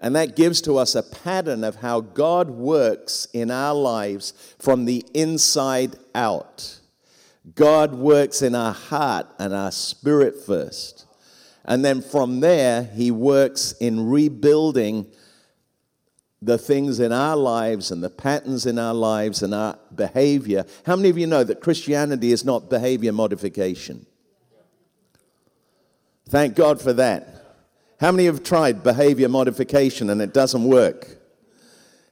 And 0.00 0.16
that 0.16 0.34
gives 0.34 0.60
to 0.62 0.78
us 0.78 0.96
a 0.96 1.02
pattern 1.02 1.62
of 1.62 1.76
how 1.76 2.00
God 2.00 2.50
works 2.50 3.28
in 3.32 3.50
our 3.52 3.74
lives 3.74 4.32
from 4.58 4.84
the 4.84 5.04
inside 5.14 5.96
out. 6.14 6.80
God 7.54 7.94
works 7.94 8.42
in 8.42 8.54
our 8.54 8.72
heart 8.72 9.28
and 9.38 9.54
our 9.54 9.70
spirit 9.70 10.36
first. 10.44 11.06
And 11.64 11.84
then 11.84 12.02
from 12.02 12.40
there, 12.40 12.82
He 12.82 13.12
works 13.12 13.72
in 13.80 14.08
rebuilding 14.08 15.06
the 16.42 16.58
things 16.58 16.98
in 16.98 17.12
our 17.12 17.36
lives 17.36 17.92
and 17.92 18.02
the 18.02 18.10
patterns 18.10 18.66
in 18.66 18.76
our 18.76 18.92
lives 18.92 19.42
and 19.42 19.54
our 19.54 19.78
behavior. 19.94 20.66
How 20.84 20.96
many 20.96 21.08
of 21.08 21.16
you 21.16 21.28
know 21.28 21.44
that 21.44 21.60
Christianity 21.60 22.32
is 22.32 22.44
not 22.44 22.68
behavior 22.68 23.12
modification? 23.12 24.04
Thank 26.28 26.56
God 26.56 26.80
for 26.80 26.92
that. 26.94 27.28
How 28.00 28.10
many 28.10 28.24
have 28.24 28.42
tried 28.42 28.82
behavior 28.82 29.28
modification 29.28 30.10
and 30.10 30.20
it 30.20 30.34
doesn't 30.34 30.64
work? 30.64 31.18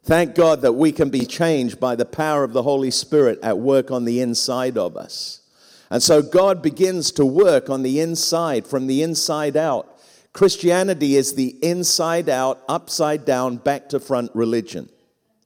Thank 0.05 0.37
God 0.37 0.61
that 0.63 0.73
we 0.75 0.93
can 0.93 1.11
be 1.11 1.27
changed 1.27 1.81
by 1.81 1.97
the 1.97 2.05
power 2.05 2.45
of 2.45 2.53
the 2.53 2.63
Holy 2.63 2.93
Spirit 2.93 3.41
at 3.43 3.59
work 3.59 3.91
on 3.91 4.05
the 4.05 4.21
inside 4.21 4.79
of 4.79 4.97
us. 4.97 5.43
And 5.91 6.01
so 6.01 6.23
God 6.23 6.63
begins 6.63 7.11
to 7.13 7.27
work 7.27 7.69
on 7.69 7.83
the 7.83 7.99
inside, 7.99 8.67
from 8.67 8.87
the 8.87 9.03
inside 9.03 9.57
out. 9.57 9.90
Christianity 10.33 11.17
is 11.17 11.35
the 11.35 11.57
inside 11.63 12.29
out, 12.29 12.63
upside 12.69 13.25
down, 13.25 13.57
back 13.57 13.89
to 13.89 14.01
front 14.01 14.31
religion, 14.35 14.89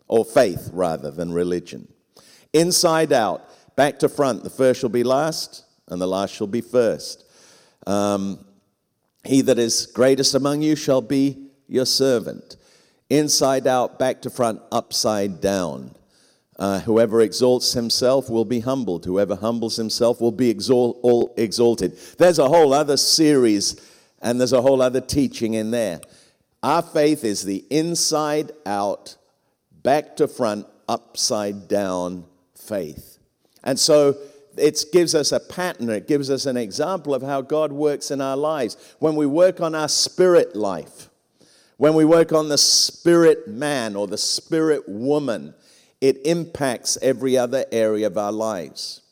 or 0.08 0.24
faith 0.24 0.70
rather 0.72 1.10
than 1.10 1.32
religion. 1.32 1.88
inside 2.52 3.12
out, 3.12 3.42
back 3.76 3.98
to 4.00 4.08
front. 4.08 4.44
The 4.44 4.50
first 4.50 4.80
shall 4.80 4.90
be 4.90 5.02
last, 5.04 5.64
and 5.88 6.00
the 6.00 6.06
last 6.06 6.34
shall 6.34 6.46
be 6.46 6.60
first. 6.60 7.24
Um, 7.86 8.44
he 9.24 9.40
that 9.42 9.58
is 9.58 9.86
greatest 9.86 10.34
among 10.34 10.62
you 10.62 10.76
shall 10.76 11.00
be 11.00 11.48
your 11.66 11.86
servant. 11.86 12.56
Inside 13.10 13.66
out, 13.66 13.98
back 13.98 14.22
to 14.22 14.30
front, 14.30 14.60
upside 14.70 15.40
down. 15.40 15.94
Uh, 16.58 16.78
whoever 16.80 17.20
exalts 17.20 17.72
himself 17.72 18.30
will 18.30 18.44
be 18.44 18.60
humbled. 18.60 19.04
Whoever 19.04 19.34
humbles 19.34 19.76
himself 19.76 20.20
will 20.20 20.32
be 20.32 20.50
exalt- 20.50 21.32
exalted. 21.36 21.98
There's 22.18 22.38
a 22.38 22.48
whole 22.48 22.72
other 22.72 22.96
series 22.96 23.80
and 24.24 24.40
there's 24.40 24.54
a 24.54 24.62
whole 24.62 24.80
other 24.82 25.02
teaching 25.02 25.54
in 25.54 25.70
there. 25.70 26.00
Our 26.62 26.80
faith 26.80 27.24
is 27.24 27.44
the 27.44 27.62
inside 27.68 28.52
out, 28.64 29.16
back 29.82 30.16
to 30.16 30.26
front, 30.26 30.66
upside 30.88 31.68
down 31.68 32.24
faith. 32.56 33.18
And 33.62 33.78
so 33.78 34.16
it 34.56 34.82
gives 34.92 35.14
us 35.14 35.30
a 35.30 35.40
pattern, 35.40 35.90
it 35.90 36.08
gives 36.08 36.30
us 36.30 36.46
an 36.46 36.56
example 36.56 37.14
of 37.14 37.22
how 37.22 37.42
God 37.42 37.70
works 37.70 38.10
in 38.10 38.22
our 38.22 38.36
lives. 38.36 38.96
When 38.98 39.14
we 39.14 39.26
work 39.26 39.60
on 39.60 39.74
our 39.74 39.88
spirit 39.88 40.56
life, 40.56 41.10
when 41.76 41.92
we 41.92 42.06
work 42.06 42.32
on 42.32 42.48
the 42.48 42.58
spirit 42.58 43.46
man 43.46 43.94
or 43.94 44.06
the 44.06 44.16
spirit 44.16 44.88
woman, 44.88 45.54
it 46.00 46.24
impacts 46.24 46.96
every 47.02 47.36
other 47.36 47.66
area 47.70 48.06
of 48.06 48.16
our 48.16 48.32
lives. 48.32 49.02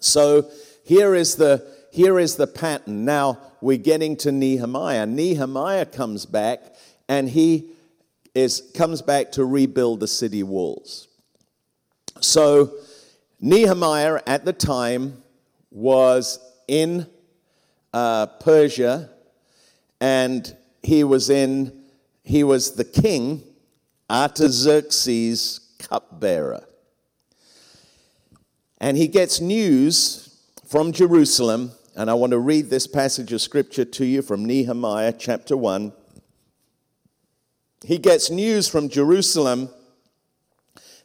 So 0.00 0.50
here 0.84 1.14
is 1.14 1.36
the, 1.36 1.66
here 1.90 2.18
is 2.18 2.36
the 2.36 2.46
pattern. 2.46 3.04
Now 3.04 3.38
we're 3.60 3.78
getting 3.78 4.16
to 4.18 4.32
Nehemiah. 4.32 5.06
Nehemiah 5.06 5.86
comes 5.86 6.26
back 6.26 6.74
and 7.08 7.28
he 7.28 7.70
is, 8.34 8.70
comes 8.74 9.02
back 9.02 9.32
to 9.32 9.44
rebuild 9.44 10.00
the 10.00 10.08
city 10.08 10.42
walls. 10.42 11.08
So 12.20 12.74
Nehemiah 13.40 14.20
at 14.26 14.44
the 14.44 14.52
time 14.52 15.22
was 15.70 16.38
in 16.66 17.06
uh, 17.92 18.26
Persia 18.26 19.10
and 20.00 20.56
he 20.82 21.04
was 21.04 21.30
in, 21.30 21.84
he 22.22 22.44
was 22.44 22.74
the 22.74 22.84
king, 22.84 23.42
Artaxerxes' 24.10 25.60
cupbearer. 25.78 26.64
And 28.78 28.96
he 28.96 29.08
gets 29.08 29.40
news 29.40 30.40
from 30.66 30.92
Jerusalem, 30.92 31.72
and 31.98 32.08
I 32.08 32.14
want 32.14 32.30
to 32.30 32.38
read 32.38 32.70
this 32.70 32.86
passage 32.86 33.32
of 33.32 33.42
scripture 33.42 33.84
to 33.84 34.04
you 34.04 34.22
from 34.22 34.44
Nehemiah 34.44 35.12
chapter 35.18 35.56
1. 35.56 35.92
He 37.84 37.98
gets 37.98 38.30
news 38.30 38.68
from 38.68 38.88
Jerusalem 38.88 39.68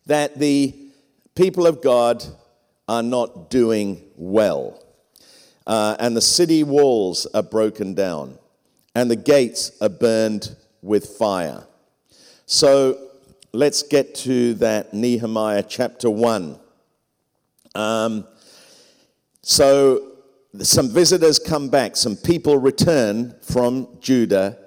that 0.05 0.37
the 0.37 0.75
people 1.33 1.65
of 1.65 1.81
God 1.81 2.23
are 2.87 3.01
not 3.01 3.49
doing 3.49 4.03
well. 4.15 4.85
Uh, 5.65 5.95
and 5.97 6.15
the 6.15 6.21
city 6.21 6.63
walls 6.63 7.25
are 7.33 7.41
broken 7.41 7.95
down, 7.95 8.37
and 8.93 9.09
the 9.09 9.15
gates 9.15 9.71
are 9.81 9.89
burned 9.89 10.55
with 10.83 11.07
fire. 11.17 11.65
So 12.45 13.09
let's 13.51 13.81
get 13.81 14.13
to 14.15 14.53
that 14.55 14.93
Nehemiah 14.93 15.63
chapter 15.67 16.11
1. 16.11 16.59
Um, 17.73 18.27
so 19.41 20.12
some 20.61 20.89
visitors 20.89 21.39
come 21.39 21.69
back, 21.69 21.95
some 21.95 22.15
people 22.15 22.57
return 22.57 23.35
from 23.41 23.87
Judah, 23.99 24.57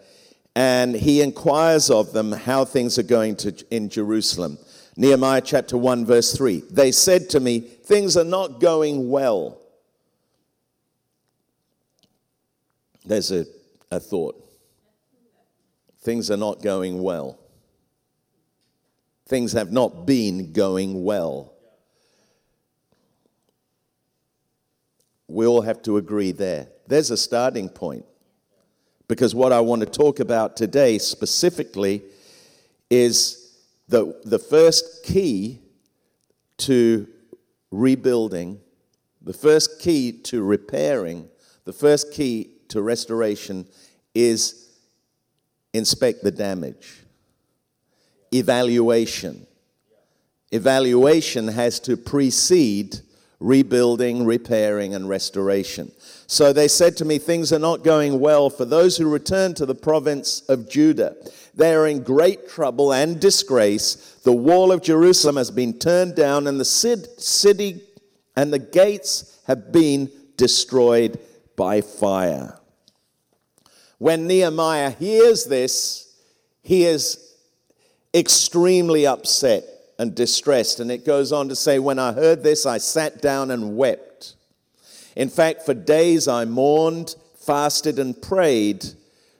and 0.54 0.94
he 0.94 1.20
inquires 1.20 1.90
of 1.90 2.12
them 2.12 2.32
how 2.32 2.64
things 2.64 2.98
are 2.98 3.04
going 3.04 3.36
to, 3.36 3.54
in 3.70 3.88
Jerusalem. 3.88 4.58
Nehemiah 4.96 5.42
chapter 5.42 5.76
1, 5.76 6.06
verse 6.06 6.36
3. 6.36 6.62
They 6.70 6.90
said 6.90 7.28
to 7.30 7.40
me, 7.40 7.60
Things 7.60 8.16
are 8.16 8.24
not 8.24 8.60
going 8.60 9.10
well. 9.10 9.60
There's 13.04 13.30
a, 13.30 13.44
a 13.90 14.00
thought. 14.00 14.42
Things 16.00 16.30
are 16.30 16.36
not 16.36 16.62
going 16.62 17.02
well 17.02 17.38
things 19.26 19.52
have 19.52 19.72
not 19.72 20.06
been 20.06 20.52
going 20.52 21.04
well. 21.04 21.52
We 25.28 25.46
all 25.46 25.62
have 25.62 25.82
to 25.82 25.96
agree 25.96 26.32
there. 26.32 26.68
There's 26.86 27.10
a 27.10 27.16
starting 27.16 27.68
point. 27.68 28.04
Because 29.08 29.34
what 29.34 29.52
I 29.52 29.60
want 29.60 29.80
to 29.80 29.86
talk 29.86 30.18
about 30.18 30.56
today 30.56 30.98
specifically 30.98 32.02
is 32.90 33.56
the, 33.88 34.20
the 34.24 34.38
first 34.38 35.04
key 35.04 35.60
to 36.58 37.06
rebuilding, 37.70 38.60
the 39.22 39.32
first 39.32 39.80
key 39.80 40.12
to 40.24 40.42
repairing, 40.42 41.28
the 41.64 41.72
first 41.72 42.12
key 42.12 42.50
to 42.68 42.82
restoration 42.82 43.66
is 44.14 44.70
inspect 45.72 46.22
the 46.22 46.30
damage 46.30 47.02
evaluation. 48.32 49.46
Evaluation 50.52 51.48
has 51.48 51.80
to 51.80 51.96
precede 51.96 53.00
rebuilding, 53.38 54.24
repairing, 54.24 54.94
and 54.94 55.08
restoration. 55.08 55.92
So 56.26 56.52
they 56.52 56.68
said 56.68 56.96
to 56.98 57.04
me, 57.04 57.18
Things 57.18 57.52
are 57.52 57.58
not 57.58 57.84
going 57.84 58.18
well 58.20 58.50
for 58.50 58.64
those 58.64 58.96
who 58.96 59.08
return 59.08 59.54
to 59.54 59.66
the 59.66 59.74
province 59.74 60.40
of 60.48 60.68
Judah. 60.68 61.16
They 61.54 61.74
are 61.74 61.86
in 61.86 62.02
great 62.02 62.48
trouble 62.48 62.92
and 62.92 63.20
disgrace. 63.20 63.94
The 64.24 64.32
wall 64.32 64.72
of 64.72 64.82
Jerusalem 64.82 65.36
has 65.36 65.50
been 65.50 65.78
turned 65.78 66.14
down, 66.14 66.46
and 66.46 66.58
the 66.60 66.64
city 66.64 67.82
and 68.34 68.52
the 68.52 68.58
gates 68.58 69.38
have 69.46 69.72
been 69.72 70.10
destroyed 70.36 71.18
by 71.56 71.80
fire. 71.80 72.58
When 73.98 74.26
Nehemiah 74.26 74.90
hears 74.90 75.44
this, 75.44 76.14
he 76.62 76.84
is 76.84 77.34
extremely 78.12 79.06
upset 79.06 79.64
and 79.98 80.14
distressed. 80.14 80.80
And 80.80 80.90
it 80.90 81.04
goes 81.04 81.32
on 81.32 81.48
to 81.48 81.56
say, 81.56 81.78
When 81.78 81.98
I 81.98 82.12
heard 82.12 82.42
this, 82.42 82.66
I 82.66 82.78
sat 82.78 83.20
down 83.20 83.50
and 83.50 83.76
wept. 83.76 84.34
In 85.14 85.28
fact, 85.28 85.62
for 85.62 85.74
days 85.74 86.28
I 86.28 86.44
mourned, 86.44 87.16
fasted, 87.34 87.98
and 87.98 88.20
prayed 88.20 88.84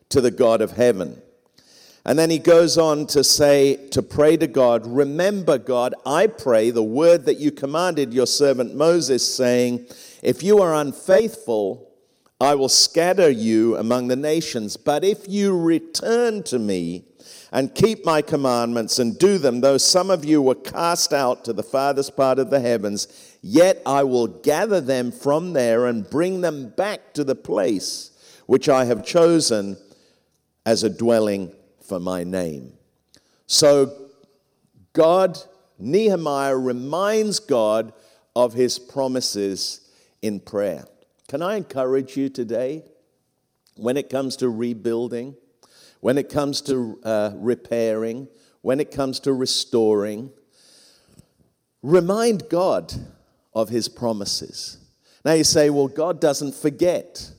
to 0.09 0.21
the 0.21 0.31
God 0.31 0.61
of 0.61 0.73
heaven. 0.73 1.21
And 2.07 2.17
then 2.17 2.31
he 2.31 2.39
goes 2.39 2.79
on 2.79 3.09
to 3.09 3.25
say, 3.25 3.89
to 3.89 4.01
pray 4.01 4.37
to 4.37 4.47
God, 4.47 4.87
Remember, 4.87 5.59
God, 5.59 5.93
I 6.07 6.29
pray 6.29 6.71
the 6.71 6.83
word 6.83 7.27
that 7.27 7.39
you 7.39 7.51
commanded 7.51 8.15
your 8.15 8.29
servant 8.29 8.77
Moses, 8.77 9.35
saying, 9.35 9.87
If 10.23 10.41
you 10.41 10.63
are 10.63 10.73
unfaithful, 10.73 11.91
I 12.41 12.55
will 12.55 12.69
scatter 12.69 13.29
you 13.29 13.77
among 13.77 14.07
the 14.07 14.15
nations. 14.15 14.77
But 14.77 15.03
if 15.03 15.29
you 15.29 15.59
return 15.59 16.45
to 16.45 16.61
me, 16.61 17.05
and 17.53 17.75
keep 17.75 18.05
my 18.05 18.23
commandments 18.23 18.99
and 18.99 19.19
do 19.19 19.39
them, 19.39 19.61
though 19.61 19.79
some 19.79 20.11
of 20.11 20.25
you 20.25 20.43
were 20.43 20.55
cast 20.55 21.13
out 21.13 21.45
to 21.45 21.53
the 21.53 21.63
farthest 21.63 22.17
part 22.17 22.39
of 22.39 22.51
the 22.51 22.61
heavens, 22.61 23.37
yet 23.43 23.81
I 23.87 24.03
will 24.05 24.27
gather 24.27 24.81
them 24.81 25.13
from 25.13 25.53
there 25.53 25.87
and 25.87 26.09
bring 26.09 26.41
them 26.41 26.71
back 26.71 27.15
to 27.15 27.25
the 27.25 27.35
place 27.35 28.11
which 28.47 28.69
I 28.69 28.85
have 28.85 29.05
chosen 29.05 29.77
as 30.65 30.83
a 30.83 30.91
dwelling 30.91 31.53
for 31.81 32.01
my 32.01 32.25
name. 32.25 32.73
So, 33.47 34.11
God, 34.93 35.39
Nehemiah 35.79 36.57
reminds 36.57 37.39
God 37.39 37.93
of 38.35 38.55
his 38.55 38.79
promises 38.79 39.89
in 40.23 40.41
prayer. 40.41 40.85
Can 41.29 41.43
I 41.43 41.57
encourage 41.57 42.17
you 42.17 42.29
today 42.29 42.85
when 43.77 43.97
it 43.97 44.11
comes 44.11 44.37
to 44.37 44.49
rebuilding? 44.49 45.37
When 46.01 46.19
it 46.19 46.29
comes 46.29 46.61
to 46.63 46.99
uh, 47.03 47.31
repairing, 47.37 48.29
when 48.63 48.81
it 48.81 48.91
comes 48.91 49.21
to 49.21 49.33
restoring, 49.33 50.31
remind 51.83 52.49
God 52.49 52.93
of 53.55 53.69
his 53.69 53.89
promises. 53.89 54.79
Now 55.25 55.33
you 55.33 55.45
say, 55.45 55.71
well, 55.71 55.89
God 55.89 56.21
doesn't 56.21 56.55
forget. 56.55 57.31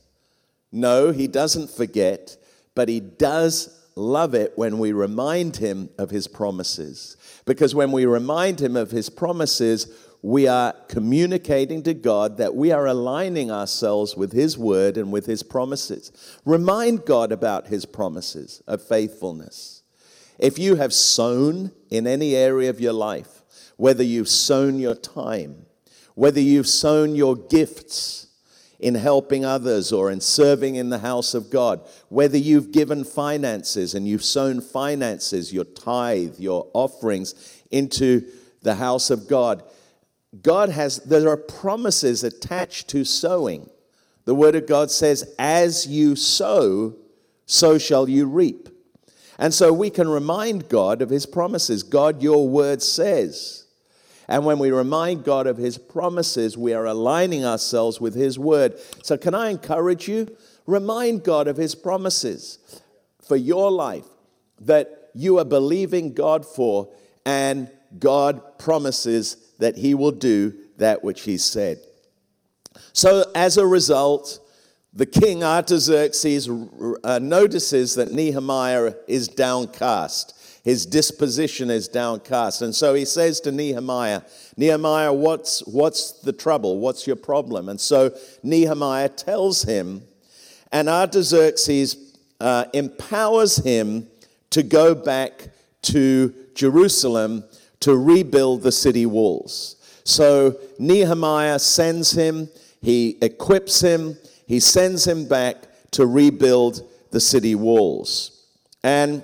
No, 0.71 1.11
he 1.11 1.27
doesn't 1.27 1.69
forget, 1.69 2.37
but 2.75 2.89
he 2.89 2.99
does 2.99 3.73
love 3.95 4.35
it 4.35 4.53
when 4.55 4.77
we 4.77 4.91
remind 4.91 5.57
him 5.57 5.89
of 5.97 6.09
his 6.09 6.27
promises. 6.27 7.17
Because 7.45 7.73
when 7.73 7.91
we 7.91 8.05
remind 8.05 8.61
him 8.61 8.75
of 8.75 8.91
his 8.91 9.09
promises, 9.09 9.87
we 10.21 10.47
are 10.47 10.73
communicating 10.87 11.83
to 11.83 11.93
God 11.93 12.37
that 12.37 12.55
we 12.55 12.71
are 12.71 12.85
aligning 12.87 13.51
ourselves 13.51 14.15
with 14.15 14.33
His 14.33 14.57
word 14.57 14.97
and 14.97 15.11
with 15.11 15.25
His 15.25 15.43
promises. 15.43 16.11
Remind 16.45 17.05
God 17.05 17.31
about 17.31 17.67
His 17.67 17.85
promises 17.85 18.61
of 18.67 18.81
faithfulness. 18.81 19.83
If 20.39 20.59
you 20.59 20.75
have 20.75 20.93
sown 20.93 21.71
in 21.89 22.07
any 22.07 22.35
area 22.35 22.69
of 22.69 22.79
your 22.79 22.93
life, 22.93 23.43
whether 23.77 24.03
you've 24.03 24.29
sown 24.29 24.79
your 24.79 24.95
time, 24.95 25.65
whether 26.15 26.41
you've 26.41 26.67
sown 26.67 27.15
your 27.15 27.35
gifts, 27.35 28.27
in 28.79 28.95
helping 28.95 29.43
others 29.43 29.91
or 29.91 30.11
in 30.11 30.21
serving 30.21 30.75
in 30.75 30.89
the 30.89 30.99
house 30.99 31.33
of 31.33 31.49
God, 31.49 31.81
whether 32.09 32.37
you've 32.37 32.71
given 32.71 33.03
finances 33.03 33.95
and 33.95 34.07
you've 34.07 34.23
sown 34.23 34.61
finances, 34.61 35.51
your 35.51 35.63
tithe, 35.63 36.39
your 36.39 36.69
offerings 36.73 37.63
into 37.71 38.23
the 38.61 38.75
house 38.75 39.09
of 39.09 39.27
God, 39.27 39.63
God 40.41 40.69
has, 40.69 40.97
there 40.97 41.29
are 41.29 41.37
promises 41.37 42.23
attached 42.23 42.89
to 42.89 43.03
sowing. 43.03 43.69
The 44.25 44.35
Word 44.35 44.55
of 44.55 44.67
God 44.67 44.91
says, 44.91 45.33
As 45.39 45.87
you 45.87 46.15
sow, 46.15 46.95
so 47.45 47.77
shall 47.77 48.09
you 48.09 48.25
reap. 48.25 48.69
And 49.39 49.53
so 49.53 49.71
we 49.71 49.89
can 49.89 50.09
remind 50.09 50.67
God 50.67 51.01
of 51.01 51.09
His 51.09 51.25
promises. 51.25 51.83
God, 51.83 52.21
your 52.21 52.47
Word 52.47 52.81
says. 52.81 53.65
And 54.27 54.45
when 54.45 54.59
we 54.59 54.71
remind 54.71 55.23
God 55.23 55.47
of 55.47 55.57
His 55.57 55.77
promises, 55.77 56.57
we 56.57 56.73
are 56.73 56.85
aligning 56.85 57.45
ourselves 57.45 58.01
with 58.01 58.15
His 58.15 58.37
Word. 58.37 58.77
So, 59.03 59.17
can 59.17 59.33
I 59.33 59.49
encourage 59.49 60.07
you? 60.09 60.35
Remind 60.65 61.23
God 61.23 61.47
of 61.47 61.55
His 61.55 61.75
promises 61.75 62.59
for 63.25 63.37
your 63.37 63.71
life 63.71 64.05
that 64.59 65.11
you 65.13 65.39
are 65.39 65.45
believing 65.45 66.13
God 66.13 66.45
for, 66.45 66.89
and 67.25 67.71
God 67.97 68.59
promises 68.59 69.37
that 69.59 69.77
He 69.77 69.93
will 69.93 70.11
do 70.11 70.53
that 70.77 71.03
which 71.03 71.21
He 71.21 71.37
said. 71.37 71.79
So, 72.93 73.25
as 73.35 73.57
a 73.57 73.65
result, 73.65 74.39
the 74.93 75.05
king 75.05 75.43
Artaxerxes 75.43 76.49
uh, 77.03 77.19
notices 77.19 77.95
that 77.95 78.11
Nehemiah 78.11 78.93
is 79.07 79.27
downcast. 79.27 80.33
His 80.63 80.85
disposition 80.85 81.69
is 81.69 81.87
downcast. 81.87 82.61
And 82.61 82.75
so 82.75 82.93
he 82.93 83.05
says 83.05 83.39
to 83.41 83.51
Nehemiah, 83.51 84.23
Nehemiah, 84.57 85.13
what's, 85.13 85.65
what's 85.67 86.13
the 86.13 86.33
trouble? 86.33 86.79
What's 86.79 87.07
your 87.07 87.15
problem? 87.15 87.69
And 87.69 87.79
so 87.79 88.13
Nehemiah 88.43 89.09
tells 89.09 89.61
him, 89.63 90.01
and 90.71 90.89
Artaxerxes 90.89 92.17
uh, 92.41 92.65
empowers 92.73 93.57
him 93.57 94.07
to 94.49 94.63
go 94.63 94.93
back 94.93 95.49
to 95.83 96.33
Jerusalem 96.53 97.43
to 97.87 97.95
rebuild 97.95 98.63
the 98.63 98.71
city 98.71 99.05
walls. 99.05 99.77
So 100.03 100.59
Nehemiah 100.77 101.57
sends 101.57 102.11
him, 102.11 102.49
he 102.81 103.17
equips 103.21 103.79
him, 103.79 104.17
he 104.45 104.59
sends 104.59 105.07
him 105.07 105.25
back 105.25 105.55
to 105.91 106.05
rebuild 106.05 106.81
the 107.11 107.21
city 107.21 107.55
walls. 107.55 108.45
And 108.83 109.23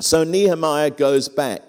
so 0.00 0.24
Nehemiah 0.24 0.90
goes 0.90 1.28
back. 1.28 1.62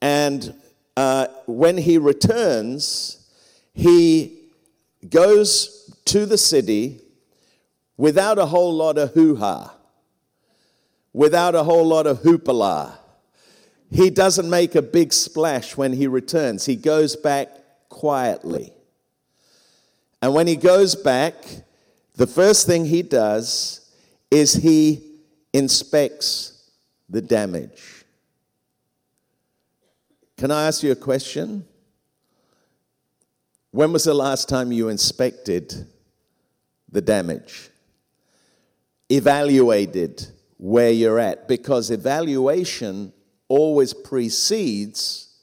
And 0.00 0.54
uh, 0.96 1.26
when 1.44 1.76
he 1.76 1.98
returns, 1.98 3.28
he 3.74 4.48
goes 5.10 5.94
to 6.06 6.24
the 6.24 6.38
city 6.38 7.02
without 7.98 8.38
a 8.38 8.46
whole 8.46 8.72
lot 8.72 8.96
of 8.96 9.12
hoo 9.12 9.36
ha, 9.36 9.74
without 11.12 11.54
a 11.54 11.64
whole 11.64 11.86
lot 11.86 12.06
of 12.06 12.20
hoopla. 12.20 12.96
He 13.90 14.10
doesn't 14.10 14.50
make 14.50 14.74
a 14.74 14.82
big 14.82 15.12
splash 15.12 15.76
when 15.76 15.92
he 15.92 16.06
returns. 16.06 16.66
He 16.66 16.76
goes 16.76 17.16
back 17.16 17.48
quietly. 17.88 18.72
And 20.20 20.34
when 20.34 20.46
he 20.46 20.56
goes 20.56 20.94
back, 20.94 21.34
the 22.14 22.26
first 22.26 22.66
thing 22.66 22.86
he 22.86 23.02
does 23.02 23.88
is 24.30 24.54
he 24.54 25.02
inspects 25.52 26.70
the 27.08 27.22
damage. 27.22 28.04
Can 30.36 30.50
I 30.50 30.66
ask 30.66 30.82
you 30.82 30.92
a 30.92 30.96
question? 30.96 31.64
When 33.70 33.92
was 33.92 34.04
the 34.04 34.14
last 34.14 34.48
time 34.48 34.72
you 34.72 34.88
inspected 34.88 35.86
the 36.90 37.00
damage? 37.00 37.70
Evaluated 39.10 40.26
where 40.58 40.90
you're 40.90 41.18
at? 41.18 41.46
Because 41.46 41.90
evaluation 41.90 43.12
always 43.48 43.94
precedes 43.94 45.34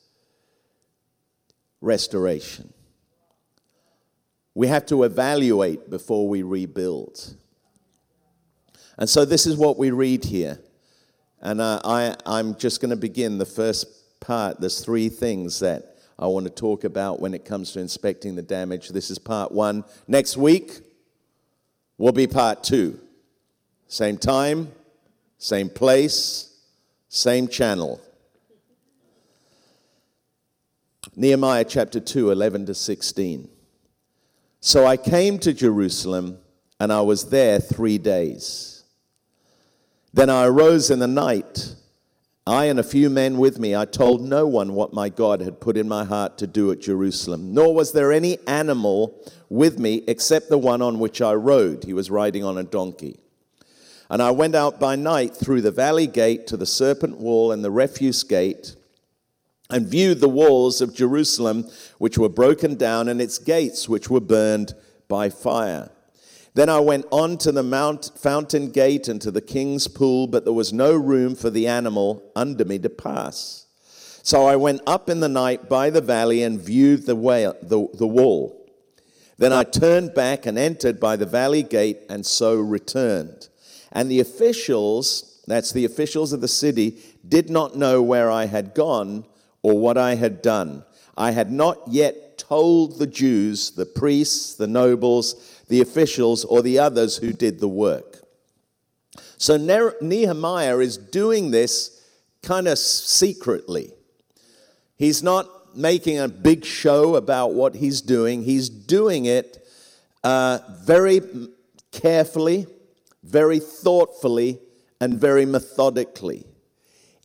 restoration. 1.81 2.73
We 4.55 4.67
have 4.67 4.85
to 4.87 5.03
evaluate 5.03 5.89
before 5.89 6.27
we 6.27 6.43
rebuild. 6.43 7.35
And 8.97 9.09
so, 9.09 9.25
this 9.25 9.47
is 9.47 9.57
what 9.57 9.77
we 9.77 9.91
read 9.91 10.23
here. 10.23 10.59
And 11.41 11.59
uh, 11.59 11.81
I, 11.83 12.15
I'm 12.25 12.55
just 12.55 12.79
going 12.79 12.91
to 12.91 12.95
begin 12.95 13.37
the 13.37 13.45
first 13.45 14.19
part. 14.21 14.61
There's 14.61 14.83
three 14.83 15.09
things 15.09 15.59
that 15.59 15.97
I 16.17 16.27
want 16.27 16.45
to 16.45 16.51
talk 16.51 16.83
about 16.83 17.19
when 17.19 17.33
it 17.33 17.43
comes 17.43 17.73
to 17.73 17.79
inspecting 17.79 18.35
the 18.35 18.41
damage. 18.41 18.89
This 18.89 19.09
is 19.09 19.19
part 19.19 19.51
one. 19.51 19.83
Next 20.07 20.37
week 20.37 20.79
will 21.97 22.11
be 22.11 22.27
part 22.27 22.63
two. 22.63 22.99
Same 23.87 24.17
time, 24.17 24.71
same 25.37 25.69
place, 25.69 26.52
same 27.13 27.47
channel. 27.47 28.02
Nehemiah 31.15 31.63
chapter 31.63 31.99
2, 31.99 32.32
11 32.32 32.65
to 32.65 32.73
16. 32.73 33.47
So 34.62 34.88
I 34.88 34.97
came 34.97 35.38
to 35.39 35.54
Jerusalem, 35.54 36.39
and 36.80 36.91
I 36.91 37.02
was 37.02 37.30
there 37.30 37.60
three 37.60 37.99
days. 37.99 38.84
Then 40.12 40.32
I 40.32 40.45
arose 40.45 40.89
in 40.89 40.97
the 40.97 41.08
night, 41.08 41.76
I 42.47 42.65
and 42.65 42.80
a 42.80 42.84
few 42.84 43.12
men 43.12 43.38
with 43.38 43.60
me. 43.60 43.76
I 43.76 43.86
told 43.86 44.23
no 44.23 44.47
one 44.47 44.73
what 44.73 44.91
my 44.91 45.10
God 45.10 45.39
had 45.39 45.62
put 45.62 45.78
in 45.78 45.88
my 45.88 46.06
heart 46.06 46.39
to 46.39 46.47
do 46.47 46.71
at 46.71 46.82
Jerusalem, 46.82 47.54
nor 47.54 47.76
was 47.76 47.91
there 47.91 48.12
any 48.12 48.39
animal 48.47 49.23
with 49.49 49.78
me 49.78 50.04
except 50.08 50.49
the 50.49 50.58
one 50.58 50.82
on 50.82 50.97
which 50.97 51.21
I 51.21 51.34
rode. 51.34 51.84
He 51.84 51.93
was 51.93 52.10
riding 52.10 52.43
on 52.43 52.58
a 52.58 52.63
donkey. 52.63 53.19
And 54.13 54.21
I 54.21 54.30
went 54.30 54.54
out 54.54 54.80
by 54.80 54.95
night 54.95 55.36
through 55.36 55.62
the 55.62 55.71
valley 55.71 56.06
gate 56.06 56.45
to 56.45 56.56
the 56.56 56.67
serpent 56.67 57.17
wall 57.17 57.52
and 57.52 57.65
the 57.65 57.71
refuse 57.71 58.21
gate 58.21 58.76
and 59.71 59.88
viewed 59.88 60.19
the 60.19 60.30
walls 60.30 60.82
of 60.82 60.93
Jerusalem, 60.93 61.67
which 61.97 62.15
were 62.15 62.30
broken 62.30 62.76
down, 62.76 63.10
and 63.10 63.19
its 63.19 63.39
gates, 63.39 63.89
which 63.89 64.12
were 64.12 64.19
burned 64.19 64.76
by 65.08 65.32
fire. 65.32 65.89
Then 66.54 66.69
I 66.69 66.80
went 66.80 67.08
on 67.10 67.39
to 67.39 67.52
the 67.52 67.63
mount, 67.63 68.12
fountain 68.15 68.69
gate 68.69 69.08
and 69.08 69.19
to 69.19 69.32
the 69.32 69.41
king's 69.41 69.88
pool, 69.88 70.28
but 70.28 70.43
there 70.43 70.54
was 70.54 70.71
no 70.71 70.95
room 70.95 71.34
for 71.34 71.49
the 71.49 71.65
animal 71.65 72.21
under 72.36 72.65
me 72.65 72.78
to 72.78 72.91
pass. 72.91 73.65
So 74.21 74.45
I 74.45 74.58
went 74.58 74.82
up 74.86 75.10
in 75.10 75.21
the 75.21 75.28
night 75.28 75.67
by 75.67 75.89
the 75.89 76.02
valley 76.02 76.43
and 76.43 76.62
viewed 76.62 77.08
the, 77.08 77.15
way, 77.15 77.52
the, 77.63 77.88
the 77.95 78.06
wall. 78.06 78.63
Then 79.39 79.52
I 79.52 79.63
turned 79.63 80.13
back 80.13 80.45
and 80.45 80.56
entered 80.56 80.99
by 80.99 81.15
the 81.15 81.26
valley 81.26 81.63
gate, 81.63 82.02
and 82.12 82.23
so 82.23 82.54
returned. 82.58 83.49
And 83.93 84.10
the 84.12 84.19
officials, 84.19 85.41
that's 85.47 85.71
the 85.71 85.86
officials 85.86 86.34
of 86.34 86.41
the 86.41 86.47
city, 86.47 86.97
did 87.25 87.49
not 87.49 87.77
know 87.77 88.01
where 88.01 88.29
I 88.29 88.45
had 88.45 88.73
gone 88.73 89.25
or 89.62 89.79
what 89.79 89.97
I 89.97 90.15
had 90.15 90.41
done. 90.41 90.84
I 91.15 91.32
had 91.32 91.51
not 91.51 91.79
yet 91.88 92.38
told 92.38 92.97
the 92.99 93.08
Jews, 93.08 93.71
the 93.71 93.86
priests, 93.86 94.56
the 94.56 94.67
nobles, 94.67 95.62
the 95.69 95.79
officials, 95.79 96.43
or 96.43 96.62
the 96.62 96.79
others 96.79 97.17
who 97.17 97.32
did 97.32 97.60
the 97.60 97.67
work. 97.67 98.19
So 99.38 99.58
Nehemiah 100.01 100.79
is 100.79 100.97
doing 100.97 101.51
this 101.51 102.01
kind 102.41 102.67
of 102.67 102.77
secretly. 102.77 103.93
He's 104.95 105.21
not 105.21 105.75
making 105.75 106.19
a 106.19 106.27
big 106.27 106.65
show 106.65 107.15
about 107.15 107.53
what 107.53 107.75
he's 107.75 108.01
doing, 108.01 108.43
he's 108.43 108.69
doing 108.69 109.25
it 109.25 109.65
uh, 110.23 110.60
very 110.84 111.21
carefully, 111.91 112.67
very 113.23 113.59
thoughtfully, 113.59 114.59
and 114.99 115.19
very 115.19 115.45
methodically. 115.45 116.45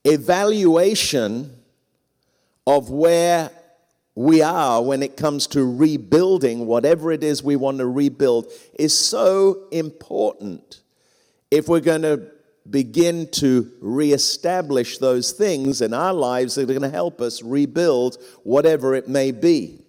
Evaluation 0.05 1.53
of 2.67 2.91
where 2.91 3.51
we 4.15 4.43
are 4.43 4.83
when 4.83 5.03
it 5.03 5.17
comes 5.17 5.47
to 5.47 5.65
rebuilding 5.65 6.67
whatever 6.67 7.13
it 7.13 7.23
is 7.23 7.43
we 7.43 7.55
want 7.55 7.79
to 7.79 7.87
rebuild 7.87 8.51
is 8.79 8.99
so 8.99 9.69
important 9.71 10.81
if 11.51 11.69
we're 11.69 11.79
going 11.79 12.03
to 12.03 12.29
begin 12.69 13.29
to 13.31 13.71
reestablish 13.81 14.99
those 14.99 15.33
things 15.33 15.81
in 15.81 15.95
our 15.95 16.13
lives 16.13 16.55
that 16.55 16.63
are 16.63 16.67
going 16.67 16.83
to 16.83 16.91
help 16.91 17.21
us 17.21 17.43
rebuild 17.43 18.19
whatever 18.43 18.95
it 18.95 19.09
may 19.09 19.31
be. 19.31 19.85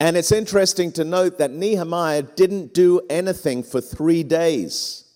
And 0.00 0.16
it's 0.16 0.32
interesting 0.32 0.92
to 0.92 1.04
note 1.04 1.38
that 1.38 1.50
Nehemiah 1.50 2.22
didn't 2.22 2.72
do 2.72 3.00
anything 3.10 3.62
for 3.62 3.80
three 3.80 4.22
days. 4.22 5.08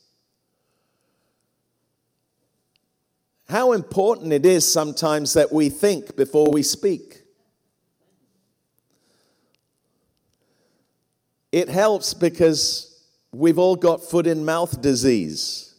how 3.53 3.73
important 3.73 4.33
it 4.33 4.47
is 4.47 4.71
sometimes 4.71 5.35
that 5.35 5.53
we 5.53 5.69
think 5.69 6.17
before 6.17 6.51
we 6.51 6.63
speak. 6.63 7.23
It 11.53 11.69
helps 11.69 12.15
because 12.15 13.05
we've 13.31 13.59
all 13.59 13.77
got 13.77 14.03
foot 14.03 14.27
in 14.27 14.43
mouth 14.43 14.81
disease. 14.81 15.75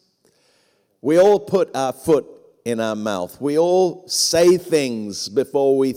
We 1.01 1.19
all 1.19 1.39
put 1.39 1.75
our 1.75 1.91
foot 1.91 2.27
in 2.63 2.79
our 2.79 2.95
mouth. 2.95 3.41
We 3.41 3.57
all 3.57 4.07
say 4.07 4.57
things 4.57 5.27
before 5.27 5.75
we, 5.75 5.95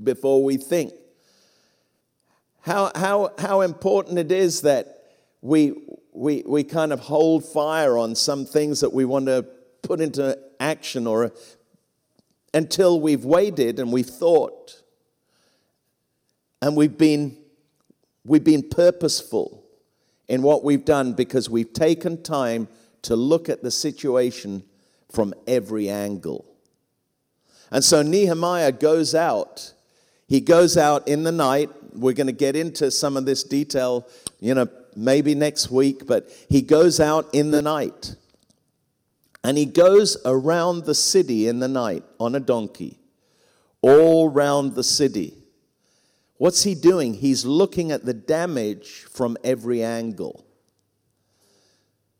before 0.00 0.44
we 0.44 0.58
think. 0.58 0.92
How, 2.66 2.90
how, 2.96 3.32
how 3.38 3.60
important 3.60 4.18
it 4.18 4.32
is 4.32 4.62
that 4.62 5.04
we, 5.40 5.72
we, 6.12 6.42
we 6.44 6.64
kind 6.64 6.92
of 6.92 6.98
hold 6.98 7.44
fire 7.44 7.96
on 7.96 8.16
some 8.16 8.44
things 8.44 8.80
that 8.80 8.92
we 8.92 9.04
want 9.04 9.26
to 9.26 9.46
put 9.82 10.00
into 10.00 10.36
action 10.58 11.06
or 11.06 11.32
until 12.52 13.00
we've 13.00 13.24
waited 13.24 13.78
and 13.78 13.92
we've 13.92 14.04
thought 14.06 14.82
And 16.60 16.76
we've 16.76 16.98
been, 16.98 17.36
we've 18.24 18.42
been 18.42 18.68
purposeful 18.68 19.62
in 20.26 20.42
what 20.42 20.64
we've 20.64 20.84
done 20.84 21.12
because 21.12 21.48
we've 21.48 21.72
taken 21.72 22.22
time 22.22 22.66
to 23.02 23.14
look 23.14 23.48
at 23.48 23.62
the 23.62 23.70
situation 23.70 24.64
from 25.12 25.34
every 25.46 25.88
angle. 25.88 26.44
And 27.70 27.84
so 27.84 28.02
Nehemiah 28.02 28.72
goes 28.72 29.14
out. 29.14 29.74
He 30.26 30.40
goes 30.40 30.76
out 30.76 31.06
in 31.06 31.22
the 31.22 31.30
night. 31.30 31.70
We're 31.96 32.12
going 32.12 32.26
to 32.26 32.32
get 32.32 32.56
into 32.56 32.90
some 32.90 33.16
of 33.16 33.24
this 33.24 33.42
detail, 33.42 34.06
you 34.40 34.54
know, 34.54 34.68
maybe 34.94 35.34
next 35.34 35.70
week, 35.70 36.06
but 36.06 36.30
he 36.48 36.62
goes 36.62 37.00
out 37.00 37.32
in 37.34 37.50
the 37.50 37.62
night. 37.62 38.16
And 39.44 39.56
he 39.56 39.64
goes 39.64 40.16
around 40.24 40.84
the 40.84 40.94
city 40.94 41.46
in 41.46 41.60
the 41.60 41.68
night 41.68 42.02
on 42.18 42.34
a 42.34 42.40
donkey, 42.40 42.98
all 43.80 44.28
round 44.28 44.74
the 44.74 44.82
city. 44.82 45.34
What's 46.38 46.64
he 46.64 46.74
doing? 46.74 47.14
He's 47.14 47.44
looking 47.44 47.92
at 47.92 48.04
the 48.04 48.12
damage 48.12 49.06
from 49.10 49.36
every 49.44 49.82
angle. 49.82 50.44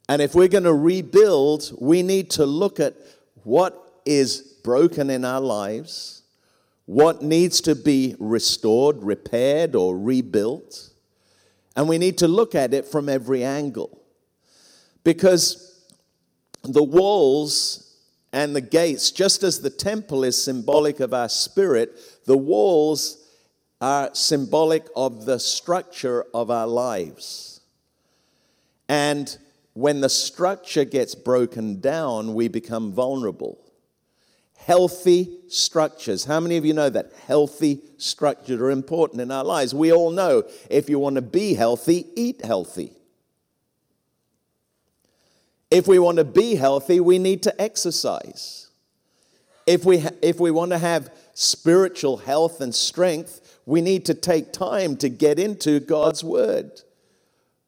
And 0.09 0.23
if 0.23 0.35
we're 0.35 0.49
going 0.49 0.65
to 0.65 0.73
rebuild, 0.73 1.77
we 1.81 2.03
need 2.03 2.31
to 2.33 2.47
look 2.47 2.79
at 2.79 2.95
what 3.43 4.01
is 4.05 4.39
broken 4.62 5.11
in 5.11 5.25
our 5.25 5.41
lives, 5.41 6.15
what 6.87 7.20
needs 7.20 7.61
to 7.62 7.75
be 7.75 8.14
restored, 8.18 9.03
repaired, 9.03 9.75
or 9.75 9.99
rebuilt. 9.99 10.90
And 11.77 11.88
we 11.88 11.99
need 11.99 12.18
to 12.18 12.29
look 12.29 12.55
at 12.55 12.72
it 12.72 12.87
from 12.87 13.09
every 13.09 13.44
angle. 13.44 14.01
Because 15.05 15.85
the 16.62 16.83
walls 16.83 17.96
and 18.33 18.57
the 18.57 18.61
gates, 18.61 19.11
just 19.11 19.42
as 19.42 19.61
the 19.61 19.70
temple 19.70 20.25
is 20.25 20.42
symbolic 20.42 21.01
of 21.01 21.12
our 21.12 21.29
spirit, 21.29 22.25
the 22.25 22.37
walls 22.37 23.18
are 23.81 24.11
symbolic 24.14 24.87
of 24.96 25.27
the 25.27 25.38
structure 25.38 26.25
of 26.33 26.51
our 26.51 26.66
lives. 26.66 27.61
And 28.88 29.37
when 29.75 30.01
the 30.01 30.09
structure 30.09 30.85
gets 30.85 31.14
broken 31.14 31.81
down, 31.81 32.35
we 32.35 32.49
become 32.49 32.92
vulnerable. 32.92 33.59
Healthy 34.66 35.31
structures. 35.46 36.24
How 36.24 36.40
many 36.40 36.57
of 36.57 36.64
you 36.64 36.74
know 36.74 36.90
that 36.90 37.12
healthy 37.29 37.83
structures 37.98 38.61
are 38.61 38.72
important 38.72 39.20
in 39.20 39.31
our 39.31 39.44
lives? 39.44 39.72
We 39.72 39.92
all 39.92 40.11
know 40.11 40.42
if 40.68 40.90
you 40.90 40.98
want 40.98 41.14
to 41.14 41.22
be 41.22 41.55
healthy, 41.55 42.07
eat 42.16 42.44
healthy. 42.44 42.90
If 45.70 45.87
we 45.87 46.00
want 46.00 46.16
to 46.16 46.24
be 46.24 46.57
healthy, 46.57 46.98
we 46.98 47.20
need 47.20 47.44
to 47.44 47.62
exercise. 47.62 48.66
If 49.68 49.85
we, 49.85 50.00
ha- 50.00 50.11
if 50.20 50.40
we 50.40 50.50
want 50.50 50.72
to 50.72 50.79
have 50.79 51.14
spiritual 51.33 52.16
health 52.16 52.61
and 52.61 52.74
strength, 52.74 53.61
we 53.66 53.81
need 53.81 54.05
to 54.07 54.14
take 54.14 54.52
time 54.52 54.96
to 54.96 55.09
get 55.09 55.38
into 55.38 55.79
God's 55.79 56.24
Word. 56.24 56.81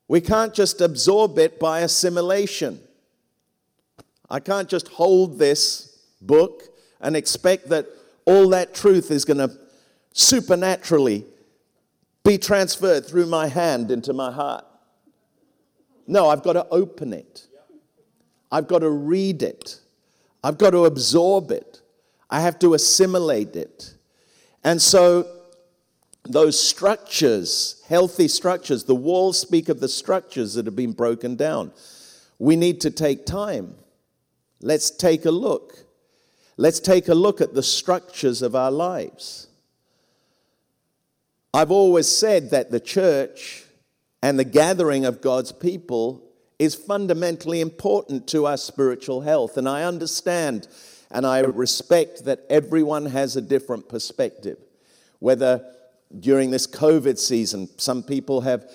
We 0.08 0.20
can't 0.20 0.52
just 0.52 0.80
absorb 0.80 1.38
it 1.38 1.60
by 1.60 1.82
assimilation. 1.82 2.80
I 4.28 4.40
can't 4.40 4.68
just 4.68 4.88
hold 4.88 5.38
this 5.38 5.96
book 6.20 6.67
and 7.00 7.16
expect 7.16 7.68
that 7.68 7.86
all 8.24 8.48
that 8.50 8.74
truth 8.74 9.10
is 9.10 9.24
going 9.24 9.38
to 9.38 9.56
supernaturally 10.12 11.24
be 12.24 12.38
transferred 12.38 13.06
through 13.06 13.26
my 13.26 13.46
hand 13.46 13.90
into 13.90 14.12
my 14.12 14.30
heart. 14.30 14.64
No, 16.06 16.28
I've 16.28 16.42
got 16.42 16.54
to 16.54 16.66
open 16.70 17.12
it. 17.12 17.46
I've 18.50 18.66
got 18.66 18.80
to 18.80 18.90
read 18.90 19.42
it. 19.42 19.80
I've 20.42 20.58
got 20.58 20.70
to 20.70 20.84
absorb 20.84 21.50
it. 21.50 21.80
I 22.30 22.40
have 22.40 22.58
to 22.60 22.74
assimilate 22.74 23.56
it. 23.56 23.94
And 24.64 24.80
so 24.80 25.26
those 26.24 26.60
structures, 26.60 27.82
healthy 27.88 28.28
structures, 28.28 28.84
the 28.84 28.94
walls 28.94 29.40
speak 29.40 29.68
of 29.68 29.80
the 29.80 29.88
structures 29.88 30.54
that 30.54 30.66
have 30.66 30.76
been 30.76 30.92
broken 30.92 31.36
down. 31.36 31.72
We 32.38 32.56
need 32.56 32.80
to 32.82 32.90
take 32.90 33.24
time. 33.24 33.74
Let's 34.60 34.90
take 34.90 35.24
a 35.24 35.30
look. 35.30 35.84
Let's 36.60 36.80
take 36.80 37.06
a 37.06 37.14
look 37.14 37.40
at 37.40 37.54
the 37.54 37.62
structures 37.62 38.42
of 38.42 38.56
our 38.56 38.72
lives. 38.72 39.46
I've 41.54 41.70
always 41.70 42.08
said 42.08 42.50
that 42.50 42.72
the 42.72 42.80
church 42.80 43.64
and 44.24 44.36
the 44.36 44.44
gathering 44.44 45.04
of 45.04 45.20
God's 45.20 45.52
people 45.52 46.20
is 46.58 46.74
fundamentally 46.74 47.60
important 47.60 48.26
to 48.28 48.46
our 48.46 48.56
spiritual 48.56 49.20
health. 49.20 49.56
And 49.56 49.68
I 49.68 49.84
understand 49.84 50.66
and 51.12 51.24
I 51.24 51.38
respect 51.38 52.24
that 52.24 52.44
everyone 52.50 53.06
has 53.06 53.36
a 53.36 53.40
different 53.40 53.88
perspective. 53.88 54.58
Whether 55.20 55.64
during 56.18 56.50
this 56.50 56.66
COVID 56.66 57.18
season, 57.18 57.68
some 57.76 58.02
people 58.02 58.40
have 58.40 58.68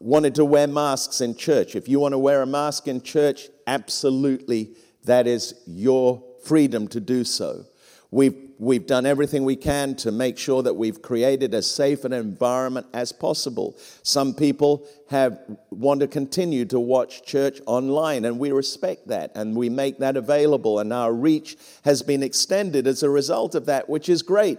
wanted 0.00 0.34
to 0.34 0.44
wear 0.44 0.66
masks 0.66 1.20
in 1.20 1.36
church. 1.36 1.76
If 1.76 1.88
you 1.88 2.00
want 2.00 2.14
to 2.14 2.18
wear 2.18 2.42
a 2.42 2.46
mask 2.46 2.88
in 2.88 3.00
church, 3.00 3.48
absolutely, 3.68 4.74
that 5.04 5.28
is 5.28 5.54
your 5.66 6.25
freedom 6.42 6.88
to 6.88 7.00
do 7.00 7.24
so. 7.24 7.66
We've, 8.10 8.50
we've 8.58 8.86
done 8.86 9.04
everything 9.04 9.44
we 9.44 9.56
can 9.56 9.96
to 9.96 10.12
make 10.12 10.38
sure 10.38 10.62
that 10.62 10.74
we've 10.74 11.02
created 11.02 11.52
as 11.54 11.68
safe 11.68 12.04
an 12.04 12.12
environment 12.12 12.86
as 12.94 13.12
possible. 13.12 13.76
Some 14.02 14.32
people 14.32 14.86
have 15.10 15.38
want 15.70 16.00
to 16.00 16.06
continue 16.06 16.64
to 16.66 16.78
watch 16.78 17.24
church 17.24 17.60
online, 17.66 18.24
and 18.24 18.38
we 18.38 18.52
respect 18.52 19.08
that, 19.08 19.32
and 19.34 19.56
we 19.56 19.68
make 19.68 19.98
that 19.98 20.16
available, 20.16 20.78
and 20.78 20.92
our 20.92 21.12
reach 21.12 21.58
has 21.84 22.02
been 22.02 22.22
extended 22.22 22.86
as 22.86 23.02
a 23.02 23.10
result 23.10 23.54
of 23.54 23.66
that, 23.66 23.88
which 23.88 24.08
is 24.08 24.22
great. 24.22 24.58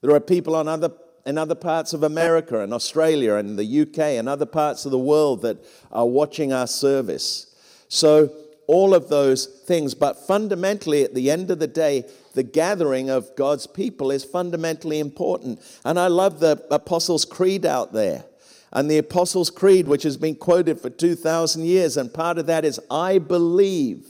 There 0.00 0.14
are 0.14 0.20
people 0.20 0.54
on 0.54 0.68
other 0.68 0.92
in 1.26 1.36
other 1.36 1.56
parts 1.56 1.92
of 1.92 2.04
America 2.04 2.60
and 2.60 2.72
Australia 2.72 3.34
and 3.34 3.58
the 3.58 3.82
UK 3.82 3.98
and 3.98 4.28
other 4.28 4.46
parts 4.46 4.84
of 4.84 4.92
the 4.92 4.98
world 4.98 5.42
that 5.42 5.58
are 5.90 6.06
watching 6.06 6.52
our 6.52 6.68
service. 6.68 7.52
So, 7.88 8.32
all 8.66 8.94
of 8.94 9.08
those 9.08 9.46
things, 9.46 9.94
but 9.94 10.26
fundamentally, 10.26 11.04
at 11.04 11.14
the 11.14 11.30
end 11.30 11.50
of 11.50 11.58
the 11.58 11.66
day, 11.66 12.04
the 12.34 12.42
gathering 12.42 13.08
of 13.08 13.34
God's 13.36 13.66
people 13.66 14.10
is 14.10 14.24
fundamentally 14.24 14.98
important. 14.98 15.60
And 15.84 15.98
I 15.98 16.08
love 16.08 16.40
the 16.40 16.64
Apostles' 16.70 17.24
Creed 17.24 17.64
out 17.64 17.92
there. 17.92 18.24
And 18.72 18.90
the 18.90 18.98
Apostles' 18.98 19.50
Creed, 19.50 19.88
which 19.88 20.02
has 20.02 20.16
been 20.16 20.34
quoted 20.34 20.80
for 20.80 20.90
2,000 20.90 21.64
years, 21.64 21.96
and 21.96 22.12
part 22.12 22.38
of 22.38 22.46
that 22.46 22.64
is 22.64 22.80
I 22.90 23.18
believe. 23.18 24.06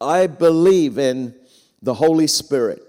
I 0.00 0.26
believe 0.26 0.98
in 0.98 1.34
the 1.82 1.94
Holy 1.94 2.26
Spirit 2.26 2.82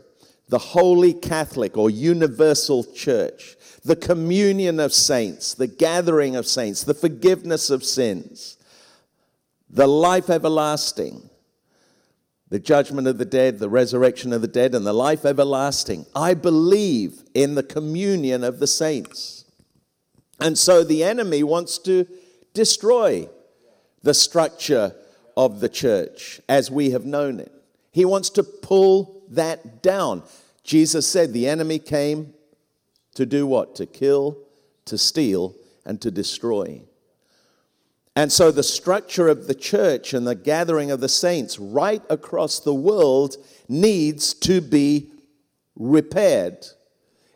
the 0.48 0.60
Holy 0.60 1.14
Catholic 1.14 1.78
or 1.78 1.90
Universal 1.90 2.84
Church, 2.94 3.56
the 3.84 3.96
communion 3.96 4.80
of 4.80 4.94
saints, 4.94 5.54
the 5.54 5.68
gathering 5.68 6.36
of 6.36 6.46
saints, 6.46 6.84
the 6.84 6.94
forgiveness 6.94 7.70
of 7.70 7.84
sins, 7.84 8.55
the 9.76 9.88
life 9.88 10.30
everlasting, 10.30 11.30
the 12.48 12.60
judgment 12.60 13.08
of 13.08 13.18
the 13.18 13.26
dead, 13.26 13.60
the 13.60 13.70
resurrection 13.70 14.32
of 14.32 14.42
the 14.42 14.48
dead, 14.48 14.74
and 14.74 14.88
the 14.88 14.94
life 14.94 15.26
everlasting. 15.26 16.06
I 16.16 16.34
believe 16.34 17.24
in 17.34 17.56
the 17.56 17.64
communion 17.64 18.46
of 18.46 18.60
the 18.60 18.68
saints. 18.68 19.44
And 20.40 20.58
so 20.58 20.86
the 20.86 21.04
enemy 21.04 21.44
wants 21.44 21.78
to 21.80 22.08
destroy 22.54 23.28
the 24.02 24.14
structure 24.14 24.96
of 25.36 25.60
the 25.60 25.68
church 25.68 26.40
as 26.48 26.72
we 26.72 26.92
have 26.92 27.06
known 27.06 27.42
it. 27.42 27.52
He 27.92 28.06
wants 28.06 28.30
to 28.32 28.44
pull 28.44 29.24
that 29.32 29.84
down. 29.84 30.24
Jesus 30.64 31.06
said 31.06 31.34
the 31.34 31.50
enemy 31.50 31.80
came 31.80 32.34
to 33.16 33.26
do 33.26 33.46
what? 33.46 33.76
To 33.76 33.86
kill, 33.86 34.38
to 34.86 34.98
steal, 34.98 35.54
and 35.86 36.00
to 36.02 36.12
destroy. 36.12 36.82
And 38.15 38.32
so 38.32 38.49
the 38.49 38.63
structure 38.63 39.28
of 39.28 39.47
the 39.47 39.56
church 39.56 40.13
and 40.13 40.25
the 40.25 40.36
gathering 40.36 40.89
of 40.89 41.01
the 41.01 41.10
saints 41.10 41.60
right 41.60 42.01
across 42.10 42.60
the 42.60 42.73
world 42.73 43.36
needs 43.67 44.34
to 44.36 44.62
be 44.62 45.12
repaired. 45.75 46.65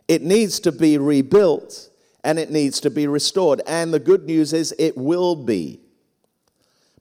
It 0.07 0.21
needs 0.21 0.59
to 0.61 0.71
be 0.71 0.97
rebuilt 0.97 1.89
and 2.23 2.39
it 2.39 2.49
needs 2.49 2.79
to 2.81 2.89
be 2.89 3.07
restored. 3.07 3.61
And 3.67 3.93
the 3.93 3.99
good 3.99 4.25
news 4.25 4.53
is 4.53 4.73
it 4.79 4.97
will 4.97 5.35
be. 5.35 5.81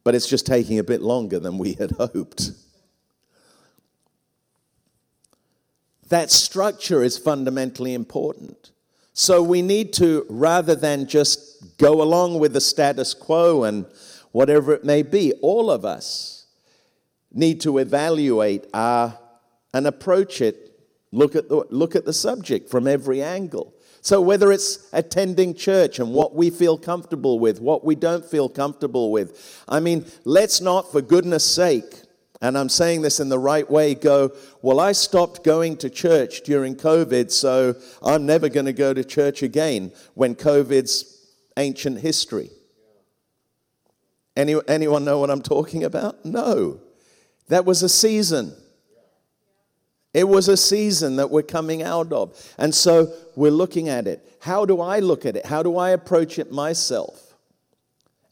But 0.02 0.14
it's 0.14 0.28
just 0.28 0.46
taking 0.46 0.78
a 0.78 0.84
bit 0.84 1.00
longer 1.00 1.38
than 1.38 1.58
we 1.58 1.74
had 1.74 1.90
hoped. 1.98 2.50
That 6.08 6.30
structure 6.30 7.02
is 7.02 7.18
fundamentally 7.18 7.94
important. 7.94 8.72
So 9.18 9.42
we 9.42 9.62
need 9.62 9.94
to, 9.94 10.24
rather 10.28 10.76
than 10.76 11.09
just 11.09 11.76
go 11.76 12.02
along 12.02 12.38
with 12.38 12.52
the 12.52 12.61
status 12.61 13.14
quo 13.14 13.64
and 13.64 13.85
whatever 14.31 14.72
it 14.72 14.85
may 14.85 15.02
be, 15.02 15.33
all 15.42 15.72
of 15.72 15.85
us 15.85 16.46
need 17.33 17.61
to 17.62 17.78
evaluate 17.78 18.68
our, 18.72 19.18
and 19.74 19.88
approach 19.88 20.40
it, 20.40 20.70
look 21.11 21.35
at, 21.35 21.48
the, 21.48 21.66
look 21.70 21.96
at 21.96 22.04
the 22.04 22.12
subject 22.12 22.70
from 22.70 22.87
every 22.87 23.20
angle. 23.20 23.74
So, 24.02 24.20
whether 24.20 24.52
it's 24.52 24.88
attending 24.92 25.54
church 25.54 25.98
and 25.98 26.14
what 26.14 26.37
we 26.37 26.48
feel 26.48 26.78
comfortable 26.78 27.40
with, 27.40 27.61
what 27.61 27.85
we 27.85 27.96
don't 27.96 28.24
feel 28.24 28.48
comfortable 28.48 29.11
with, 29.11 29.64
I 29.68 29.81
mean, 29.81 30.07
let's 30.24 30.61
not, 30.61 30.92
for 30.92 31.02
goodness 31.02 31.44
sake, 31.44 32.02
and 32.40 32.57
I'm 32.57 32.68
saying 32.68 33.03
this 33.03 33.18
in 33.18 33.29
the 33.29 33.38
right 33.38 33.68
way, 33.68 33.94
go, 33.94 34.33
well, 34.62 34.79
I 34.79 34.92
stopped 34.92 35.42
going 35.42 35.77
to 35.79 35.90
church 35.90 36.42
during 36.42 36.77
COVID, 36.77 37.33
so 37.33 37.74
I'm 38.03 38.27
never 38.27 38.48
going 38.48 38.66
to 38.66 38.72
go 38.72 38.94
to 38.94 39.03
church 39.03 39.42
again 39.42 39.92
when 40.14 40.37
COVID's 40.37 41.27
ancient 41.57 42.01
history. 42.01 42.51
Any, 44.37 44.55
anyone 44.68 45.05
know 45.05 45.18
what 45.18 45.31
I'm 45.31 45.42
talking 45.42 45.83
about? 45.83 46.24
No. 46.24 46.81
That 47.48 47.64
was 47.64 47.83
a 47.83 47.88
season. 47.88 48.55
It 50.14 50.29
was 50.29 50.48
a 50.48 50.57
season 50.57 51.16
that 51.16 51.31
we're 51.31 51.42
coming 51.42 51.83
out 51.83 52.12
of. 52.12 52.55
And 52.57 52.72
so 52.72 53.12
we're 53.35 53.51
looking 53.51 53.88
at 53.88 54.07
it. 54.07 54.24
How 54.40 54.64
do 54.64 54.81
I 54.81 55.01
look 55.01 55.27
at 55.27 55.35
it? 55.35 55.46
How 55.46 55.64
do 55.64 55.77
I 55.77 55.90
approach 55.90 56.38
it 56.38 56.53
myself? 56.53 57.35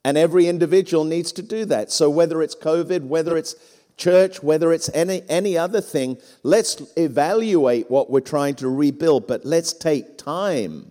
And 0.05 0.17
every 0.17 0.47
individual 0.47 1.03
needs 1.03 1.33
to 1.33 1.43
do 1.43 1.65
that. 1.65 1.91
So 1.91 2.09
whether 2.09 2.41
it's 2.41 2.55
COVID, 2.55 3.09
whether 3.09 3.37
it's 3.37 3.57
church, 3.97 4.43
whether 4.43 4.73
it's 4.73 4.91
any, 4.95 5.23
any 5.29 5.57
other 5.57 5.81
thing, 5.81 6.19
let's 6.43 6.83
evaluate 6.97 7.91
what 7.91 8.11
we're 8.11 8.21
trying 8.21 8.55
to 8.57 8.69
rebuild, 8.69 9.27
but 9.27 9.45
let's 9.45 9.73
take 9.73 10.19
time 10.19 10.91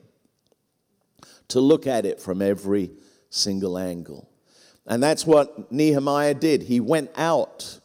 to 1.49 1.59
look 1.59 1.85
at 1.85 2.05
it 2.05 2.19
from 2.19 2.41
every 2.41 2.91
single 3.29 3.77
angle. 3.77 4.29
And 4.87 5.01
that's 5.01 5.25
what 5.25 5.71
Nehemiah 5.71 6.33
did. 6.33 6.63
He 6.63 6.79
went 6.79 7.11
out 7.15 7.79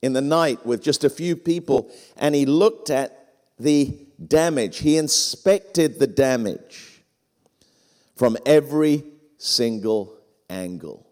in 0.00 0.12
the 0.12 0.20
night 0.20 0.64
with 0.66 0.82
just 0.82 1.04
a 1.04 1.10
few 1.10 1.36
people 1.36 1.90
and 2.16 2.34
he 2.34 2.46
looked 2.46 2.90
at 2.90 3.34
the 3.58 3.96
damage. 4.24 4.78
He 4.78 4.96
inspected 4.96 5.98
the 5.98 6.06
damage 6.06 7.02
from 8.16 8.36
every 8.44 9.04
single 9.38 10.18
angle. 10.50 11.11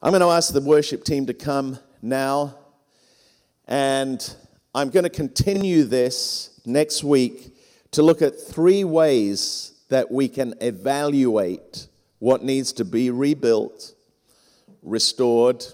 I'm 0.00 0.12
going 0.12 0.20
to 0.20 0.28
ask 0.28 0.52
the 0.52 0.60
worship 0.60 1.02
team 1.02 1.26
to 1.26 1.34
come 1.34 1.76
now, 2.02 2.56
and 3.66 4.36
I'm 4.72 4.90
going 4.90 5.02
to 5.02 5.10
continue 5.10 5.82
this 5.82 6.60
next 6.64 7.02
week 7.02 7.56
to 7.90 8.04
look 8.04 8.22
at 8.22 8.40
three 8.40 8.84
ways 8.84 9.72
that 9.88 10.08
we 10.08 10.28
can 10.28 10.54
evaluate 10.60 11.88
what 12.20 12.44
needs 12.44 12.72
to 12.74 12.84
be 12.84 13.10
rebuilt, 13.10 13.92
restored, 14.84 15.66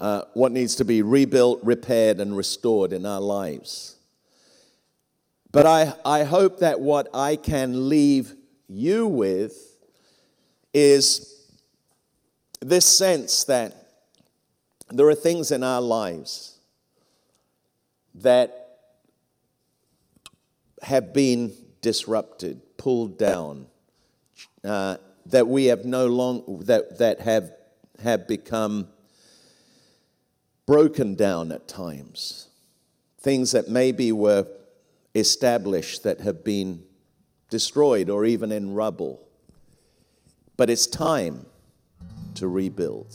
uh, 0.00 0.22
what 0.32 0.52
needs 0.52 0.74
to 0.76 0.86
be 0.86 1.02
rebuilt, 1.02 1.60
repaired, 1.62 2.18
and 2.18 2.34
restored 2.34 2.94
in 2.94 3.04
our 3.04 3.20
lives. 3.20 3.96
But 5.50 5.66
I, 5.66 5.92
I 6.02 6.24
hope 6.24 6.60
that 6.60 6.80
what 6.80 7.08
I 7.12 7.36
can 7.36 7.90
leave 7.90 8.34
you 8.68 9.06
with 9.06 9.76
is 10.72 11.31
this 12.62 12.86
sense 12.86 13.44
that 13.44 13.74
there 14.90 15.08
are 15.08 15.14
things 15.14 15.50
in 15.50 15.64
our 15.64 15.80
lives 15.80 16.58
that 18.14 18.78
have 20.82 21.12
been 21.12 21.52
disrupted, 21.80 22.60
pulled 22.76 23.18
down, 23.18 23.66
uh, 24.64 24.96
that 25.26 25.48
we 25.48 25.66
have 25.66 25.84
no 25.84 26.06
long 26.06 26.62
that 26.66 26.98
that 26.98 27.20
have 27.20 27.52
have 28.02 28.28
become 28.28 28.88
broken 30.66 31.14
down 31.14 31.50
at 31.50 31.66
times. 31.66 32.48
Things 33.20 33.52
that 33.52 33.68
maybe 33.68 34.12
were 34.12 34.46
established 35.14 36.02
that 36.04 36.20
have 36.20 36.44
been 36.44 36.82
destroyed 37.50 38.08
or 38.08 38.24
even 38.24 38.50
in 38.50 38.74
rubble. 38.74 39.20
But 40.56 40.70
it's 40.70 40.86
time 40.86 41.46
to 42.36 42.48
rebuild. 42.48 43.14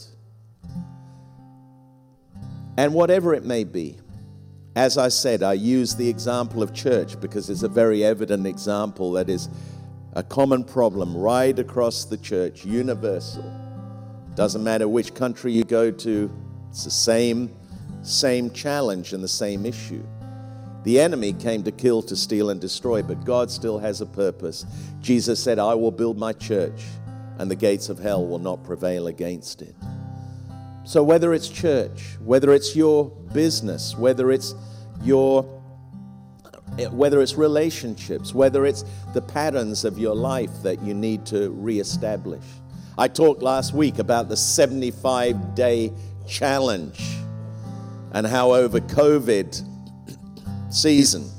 And 2.77 2.93
whatever 2.93 3.34
it 3.34 3.43
may 3.43 3.63
be, 3.63 3.97
as 4.75 4.97
I 4.97 5.08
said, 5.08 5.41
I 5.41 5.53
use 5.53 5.95
the 5.95 6.08
example 6.08 6.62
of 6.62 6.73
church 6.73 7.19
because 7.19 7.49
it's 7.49 7.63
a 7.63 7.67
very 7.67 8.03
evident 8.03 8.45
example 8.45 9.13
that 9.13 9.27
is 9.27 9.49
a 10.13 10.21
common 10.21 10.63
problem 10.63 11.17
right 11.17 11.58
across 11.58 12.06
the 12.06 12.17
church, 12.17 12.63
universal. 12.63 13.43
Doesn't 14.36 14.63
matter 14.63 14.88
which 14.88 15.15
country 15.15 15.51
you 15.51 15.63
go 15.63 15.89
to, 15.89 16.32
it's 16.69 16.84
the 16.84 16.91
same, 16.91 17.56
same 18.03 18.51
challenge 18.51 19.13
and 19.13 19.23
the 19.23 19.27
same 19.27 19.65
issue. 19.65 20.06
The 20.84 20.99
enemy 20.99 21.34
came 21.34 21.63
to 21.63 21.71
kill, 21.71 22.03
to 22.03 22.15
steal, 22.15 22.51
and 22.51 22.62
destroy, 22.62 23.01
but 23.01 23.25
God 23.25 23.49
still 23.49 23.80
has 23.80 24.01
a 24.01 24.06
purpose. 24.06 24.65
Jesus 25.01 25.43
said, 25.43 25.58
I 25.58 25.73
will 25.73 25.91
build 25.91 26.19
my 26.19 26.34
church, 26.34 26.84
and 27.39 27.50
the 27.50 27.56
gates 27.56 27.89
of 27.89 28.00
hell 28.00 28.26
will 28.26 28.39
not 28.39 28.63
prevail 28.63 29.08
against 29.08 29.62
it. 29.62 29.76
So, 30.86 31.04
whether 31.04 31.34
it's 31.34 31.50
church, 31.50 32.17
whether 32.23 32.54
it's 32.54 32.76
your 32.76 33.10
business, 33.34 33.95
whether 33.97 34.32
it's 34.32 34.56
your 35.04 35.43
whether 36.91 37.21
it's 37.21 37.36
relationships, 37.36 38.34
whether 38.34 38.65
it's 38.65 38.84
the 39.13 39.21
patterns 39.21 39.84
of 39.84 39.97
your 39.97 40.15
life 40.15 40.52
that 40.63 40.82
you 40.84 40.93
need 40.93 41.26
to 41.26 41.50
reestablish. 41.52 42.43
I 42.97 43.08
talked 43.08 43.41
last 43.41 43.73
week 43.73 44.00
about 44.00 44.30
the 44.30 44.38
75 44.38 45.56
day 45.56 45.91
challenge 46.28 47.02
and 48.12 48.26
how 48.26 48.54
over 48.54 48.80
COVID 48.80 49.63
season 50.69 51.30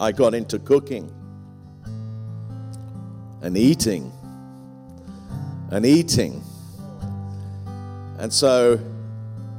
I 0.00 0.12
got 0.12 0.34
into 0.34 0.58
cooking 0.58 1.12
and 3.42 3.56
eating 3.56 4.12
and 5.70 5.84
eating. 5.84 6.42
And 8.18 8.32
so 8.32 8.80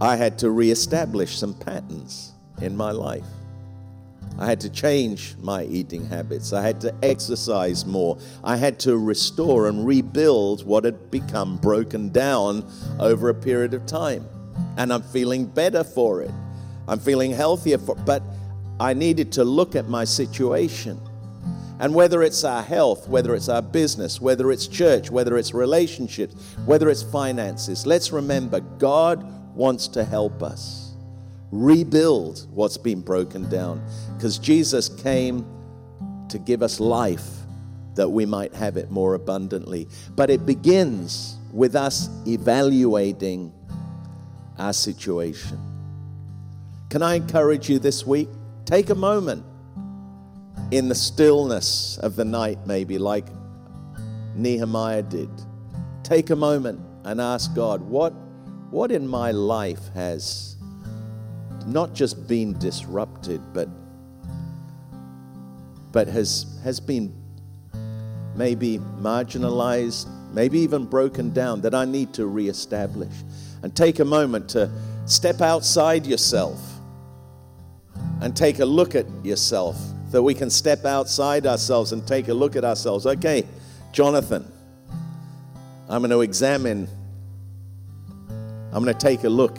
I 0.01 0.15
had 0.15 0.37
to 0.39 0.51
reestablish 0.51 1.37
some 1.37 1.53
patterns 1.53 2.33
in 2.61 2.75
my 2.75 2.91
life. 2.91 3.25
I 4.37 4.45
had 4.45 4.61
to 4.61 4.69
change 4.69 5.35
my 5.41 5.65
eating 5.65 6.05
habits. 6.07 6.53
I 6.53 6.61
had 6.61 6.79
to 6.81 6.95
exercise 7.03 7.85
more. 7.85 8.17
I 8.43 8.55
had 8.55 8.79
to 8.81 8.97
restore 8.97 9.67
and 9.67 9.85
rebuild 9.85 10.65
what 10.65 10.85
had 10.85 11.11
become 11.11 11.57
broken 11.57 12.09
down 12.09 12.65
over 12.99 13.29
a 13.29 13.33
period 13.33 13.73
of 13.73 13.85
time. 13.85 14.25
And 14.77 14.93
I'm 14.93 15.01
feeling 15.01 15.45
better 15.45 15.83
for 15.83 16.21
it. 16.21 16.31
I'm 16.87 16.99
feeling 16.99 17.31
healthier 17.31 17.77
for 17.77 17.95
but 17.95 18.23
I 18.79 18.93
needed 18.93 19.33
to 19.33 19.43
look 19.43 19.75
at 19.75 19.89
my 19.89 20.05
situation 20.05 20.99
and 21.79 21.95
whether 21.95 22.21
it's 22.21 22.43
our 22.43 22.61
health, 22.61 23.07
whether 23.07 23.33
it's 23.33 23.47
our 23.47 23.61
business, 23.61 24.19
whether 24.19 24.51
it's 24.51 24.67
church, 24.67 25.09
whether 25.09 25.37
it's 25.37 25.53
relationships, 25.53 26.35
whether 26.65 26.89
it's 26.89 27.03
finances, 27.03 27.85
let's 27.85 28.11
remember 28.11 28.59
God 28.59 29.25
wants 29.55 29.87
to 29.89 30.03
help 30.03 30.43
us 30.43 30.93
rebuild 31.51 32.45
what's 32.51 32.77
been 32.77 33.01
broken 33.01 33.49
down 33.49 33.81
because 34.15 34.37
Jesus 34.37 34.89
came 34.89 35.45
to 36.29 36.37
give 36.37 36.61
us 36.61 36.79
life 36.79 37.27
that 37.95 38.07
we 38.07 38.25
might 38.25 38.53
have 38.53 38.77
it 38.77 38.91
more 38.91 39.15
abundantly. 39.15 39.87
But 40.15 40.29
it 40.29 40.45
begins 40.45 41.37
with 41.51 41.75
us 41.75 42.09
evaluating 42.27 43.51
our 44.57 44.73
situation. 44.73 45.59
Can 46.89 47.01
I 47.01 47.15
encourage 47.15 47.69
you 47.69 47.79
this 47.79 48.05
week? 48.05 48.29
Take 48.65 48.89
a 48.89 48.95
moment 48.95 49.43
in 50.71 50.87
the 50.87 50.95
stillness 50.95 51.97
of 51.97 52.15
the 52.15 52.25
night, 52.25 52.59
maybe 52.67 52.99
like 52.99 53.25
Nehemiah 54.35 55.01
did. 55.01 55.29
Take 56.03 56.29
a 56.29 56.35
moment 56.35 56.79
and 57.05 57.19
ask 57.19 57.53
God, 57.55 57.81
what, 57.81 58.13
what 58.69 58.91
in 58.91 59.07
my 59.07 59.31
life 59.31 59.89
has 59.95 60.57
not 61.65 61.93
just 61.93 62.27
been 62.27 62.57
disrupted, 62.59 63.41
but, 63.53 63.67
but 65.91 66.07
has, 66.07 66.59
has 66.63 66.79
been 66.79 67.15
maybe 68.35 68.77
marginalized, 68.99 70.07
maybe 70.33 70.59
even 70.59 70.85
broken 70.85 71.31
down 71.31 71.61
that 71.61 71.73
I 71.73 71.85
need 71.85 72.13
to 72.13 72.27
reestablish. 72.27 73.13
And 73.63 73.75
take 73.75 73.99
a 73.99 74.05
moment 74.05 74.49
to 74.49 74.71
step 75.05 75.41
outside 75.41 76.05
yourself 76.05 76.61
and 78.21 78.35
take 78.37 78.59
a 78.59 78.65
look 78.65 78.93
at 78.95 79.05
yourself 79.25 79.77
that 80.11 80.21
we 80.21 80.33
can 80.33 80.49
step 80.49 80.85
outside 80.85 81.45
ourselves 81.45 81.91
and 81.91 82.05
take 82.07 82.27
a 82.27 82.33
look 82.33 82.55
at 82.55 82.63
ourselves. 82.63 83.05
Okay, 83.05 83.45
Jonathan, 83.91 84.51
I'm 85.87 86.01
going 86.01 86.11
to 86.11 86.21
examine, 86.21 86.87
I'm 88.71 88.83
going 88.83 88.93
to 88.93 88.93
take 88.93 89.23
a 89.23 89.29
look 89.29 89.57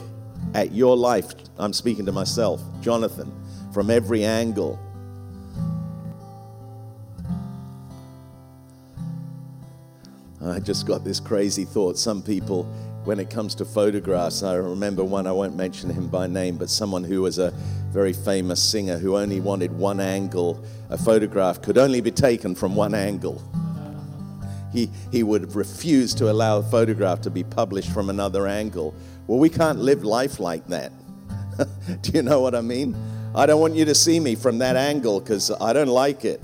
at 0.54 0.72
your 0.72 0.96
life. 0.96 1.34
I'm 1.58 1.72
speaking 1.72 2.06
to 2.06 2.12
myself, 2.12 2.62
Jonathan, 2.80 3.32
from 3.72 3.90
every 3.90 4.24
angle. 4.24 4.78
I 10.42 10.58
just 10.58 10.86
got 10.86 11.04
this 11.04 11.20
crazy 11.20 11.64
thought. 11.64 11.98
Some 11.98 12.22
people 12.22 12.72
when 13.04 13.18
it 13.18 13.30
comes 13.30 13.54
to 13.56 13.64
photographs. 13.64 14.42
I 14.42 14.54
remember 14.54 15.02
one, 15.04 15.26
I 15.26 15.32
won't 15.32 15.56
mention 15.56 15.90
him 15.90 16.08
by 16.08 16.26
name, 16.26 16.56
but 16.56 16.68
someone 16.68 17.04
who 17.04 17.22
was 17.22 17.38
a 17.38 17.52
very 17.90 18.12
famous 18.12 18.62
singer 18.62 18.98
who 18.98 19.16
only 19.16 19.40
wanted 19.40 19.72
one 19.72 20.00
angle. 20.00 20.62
A 20.90 20.98
photograph 20.98 21.62
could 21.62 21.78
only 21.78 22.00
be 22.00 22.10
taken 22.10 22.54
from 22.54 22.76
one 22.76 22.94
angle. 22.94 23.42
he, 24.72 24.90
he 25.10 25.22
would 25.22 25.54
refuse 25.54 26.14
to 26.14 26.30
allow 26.30 26.58
a 26.58 26.62
photograph 26.62 27.20
to 27.22 27.30
be 27.30 27.42
published 27.42 27.90
from 27.90 28.10
another 28.10 28.46
angle. 28.46 28.94
Well, 29.26 29.38
we 29.38 29.48
can't 29.48 29.78
live 29.78 30.04
life 30.04 30.38
like 30.38 30.66
that. 30.68 30.92
Do 32.02 32.12
you 32.12 32.22
know 32.22 32.40
what 32.40 32.54
I 32.54 32.60
mean? 32.60 32.96
I 33.34 33.46
don't 33.46 33.60
want 33.60 33.74
you 33.76 33.84
to 33.84 33.94
see 33.94 34.18
me 34.18 34.34
from 34.34 34.58
that 34.58 34.76
angle 34.76 35.20
because 35.20 35.50
I 35.50 35.72
don't 35.72 35.88
like 35.88 36.24
it. 36.24 36.42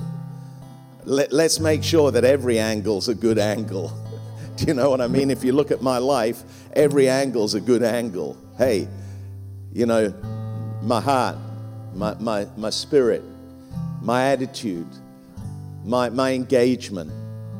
Let, 1.04 1.32
let's 1.32 1.58
make 1.60 1.82
sure 1.82 2.10
that 2.12 2.24
every 2.24 2.58
angle's 2.58 3.08
a 3.08 3.14
good 3.14 3.38
angle. 3.38 3.92
You 4.66 4.72
know 4.72 4.88
what 4.88 5.02
I 5.02 5.06
mean? 5.06 5.30
If 5.30 5.44
you 5.44 5.52
look 5.52 5.70
at 5.70 5.82
my 5.82 5.98
life, 5.98 6.42
every 6.72 7.08
angle's 7.08 7.54
a 7.54 7.60
good 7.60 7.82
angle. 7.82 8.38
Hey, 8.56 8.88
you 9.72 9.84
know, 9.84 10.14
my 10.82 11.00
heart, 11.00 11.36
my, 11.94 12.14
my, 12.14 12.46
my 12.56 12.70
spirit, 12.70 13.22
my 14.00 14.32
attitude, 14.32 14.86
my, 15.84 16.08
my 16.08 16.32
engagement, 16.32 17.12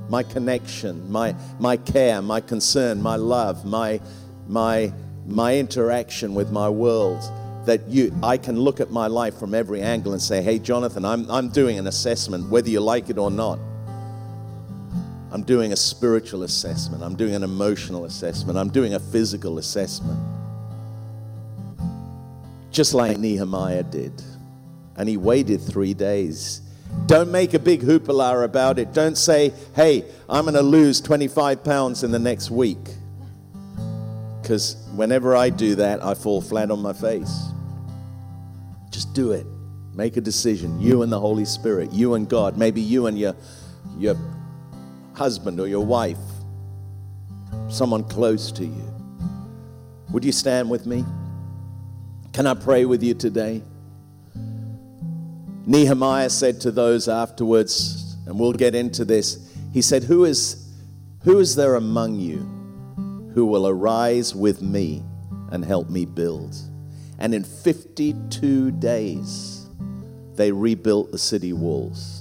my 0.08 0.22
connection, 0.22 1.10
my, 1.10 1.34
my 1.60 1.76
care, 1.76 2.22
my 2.22 2.40
concern, 2.40 3.02
my 3.02 3.16
love, 3.16 3.66
my, 3.66 4.00
my, 4.48 4.90
my 5.26 5.56
interaction 5.56 6.34
with 6.34 6.50
my 6.50 6.68
world. 6.68 7.20
That 7.66 7.86
you, 7.88 8.16
I 8.22 8.38
can 8.38 8.58
look 8.58 8.80
at 8.80 8.90
my 8.90 9.08
life 9.08 9.38
from 9.38 9.52
every 9.52 9.82
angle 9.82 10.12
and 10.12 10.22
say, 10.22 10.40
hey, 10.40 10.58
Jonathan, 10.58 11.04
I'm, 11.04 11.28
I'm 11.30 11.48
doing 11.50 11.78
an 11.78 11.88
assessment, 11.88 12.48
whether 12.48 12.70
you 12.70 12.80
like 12.80 13.10
it 13.10 13.18
or 13.18 13.30
not. 13.30 13.58
I'm 15.36 15.42
doing 15.42 15.74
a 15.74 15.76
spiritual 15.76 16.44
assessment. 16.44 17.02
I'm 17.02 17.14
doing 17.14 17.34
an 17.34 17.42
emotional 17.42 18.06
assessment. 18.06 18.56
I'm 18.56 18.70
doing 18.70 18.94
a 18.94 18.98
physical 18.98 19.58
assessment. 19.58 20.18
Just 22.70 22.94
like 22.94 23.18
Nehemiah 23.18 23.82
did. 23.82 24.22
And 24.96 25.06
he 25.06 25.18
waited 25.18 25.60
three 25.60 25.92
days. 25.92 26.62
Don't 27.04 27.30
make 27.30 27.52
a 27.52 27.58
big 27.58 27.82
hoopla 27.82 28.44
about 28.44 28.78
it. 28.78 28.94
Don't 28.94 29.18
say, 29.18 29.52
hey, 29.74 30.06
I'm 30.26 30.46
going 30.46 30.54
to 30.54 30.62
lose 30.62 31.02
25 31.02 31.62
pounds 31.62 32.02
in 32.02 32.12
the 32.12 32.18
next 32.18 32.50
week. 32.50 32.88
Because 34.40 34.88
whenever 34.94 35.36
I 35.36 35.50
do 35.50 35.74
that, 35.74 36.02
I 36.02 36.14
fall 36.14 36.40
flat 36.40 36.70
on 36.70 36.80
my 36.80 36.94
face. 36.94 37.42
Just 38.88 39.12
do 39.12 39.32
it. 39.32 39.46
Make 39.92 40.16
a 40.16 40.22
decision. 40.22 40.80
You 40.80 41.02
and 41.02 41.12
the 41.12 41.20
Holy 41.20 41.44
Spirit, 41.44 41.92
you 41.92 42.14
and 42.14 42.26
God, 42.26 42.56
maybe 42.56 42.80
you 42.80 43.06
and 43.06 43.18
your, 43.18 43.36
your 43.98 44.16
husband 45.16 45.58
or 45.58 45.66
your 45.66 45.84
wife, 45.84 46.18
someone 47.68 48.04
close 48.04 48.52
to 48.52 48.64
you. 48.64 48.94
Would 50.10 50.24
you 50.24 50.32
stand 50.32 50.68
with 50.68 50.86
me? 50.86 51.04
Can 52.32 52.46
I 52.46 52.52
pray 52.54 52.84
with 52.84 53.02
you 53.02 53.14
today? 53.14 53.62
Nehemiah 55.64 56.30
said 56.30 56.60
to 56.60 56.70
those 56.70 57.08
afterwards, 57.08 58.16
and 58.26 58.38
we'll 58.38 58.52
get 58.52 58.74
into 58.74 59.04
this, 59.04 59.56
he 59.72 59.80
said, 59.80 60.04
Who 60.04 60.24
is, 60.24 60.70
who 61.24 61.38
is 61.38 61.56
there 61.56 61.76
among 61.76 62.16
you 62.16 62.38
who 63.34 63.46
will 63.46 63.66
arise 63.66 64.34
with 64.34 64.60
me 64.60 65.02
and 65.50 65.64
help 65.64 65.88
me 65.88 66.04
build? 66.04 66.54
And 67.18 67.34
in 67.34 67.42
52 67.42 68.70
days, 68.72 69.66
they 70.34 70.52
rebuilt 70.52 71.10
the 71.10 71.18
city 71.18 71.54
walls. 71.54 72.15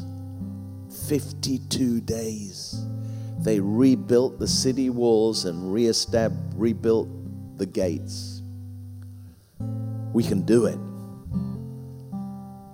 52 1.08 2.01
days. 2.01 2.86
They 3.39 3.60
rebuilt 3.60 4.39
the 4.39 4.47
city 4.47 4.89
walls 4.89 5.45
and 5.45 5.74
rebuilt 5.74 7.10
the 7.58 7.66
gates. 7.66 8.41
We 10.14 10.24
can 10.24 10.43
do 10.43 10.66
it 10.66 10.80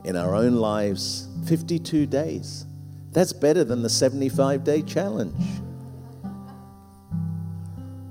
in 0.08 0.16
our 0.16 0.36
own 0.36 0.56
lives 0.56 1.28
52 1.46 2.06
days. 2.06 2.66
That's 3.12 3.34
better 3.34 3.64
than 3.64 3.82
the 3.82 3.90
75 3.90 4.64
day 4.64 4.82
challenge. 4.82 5.44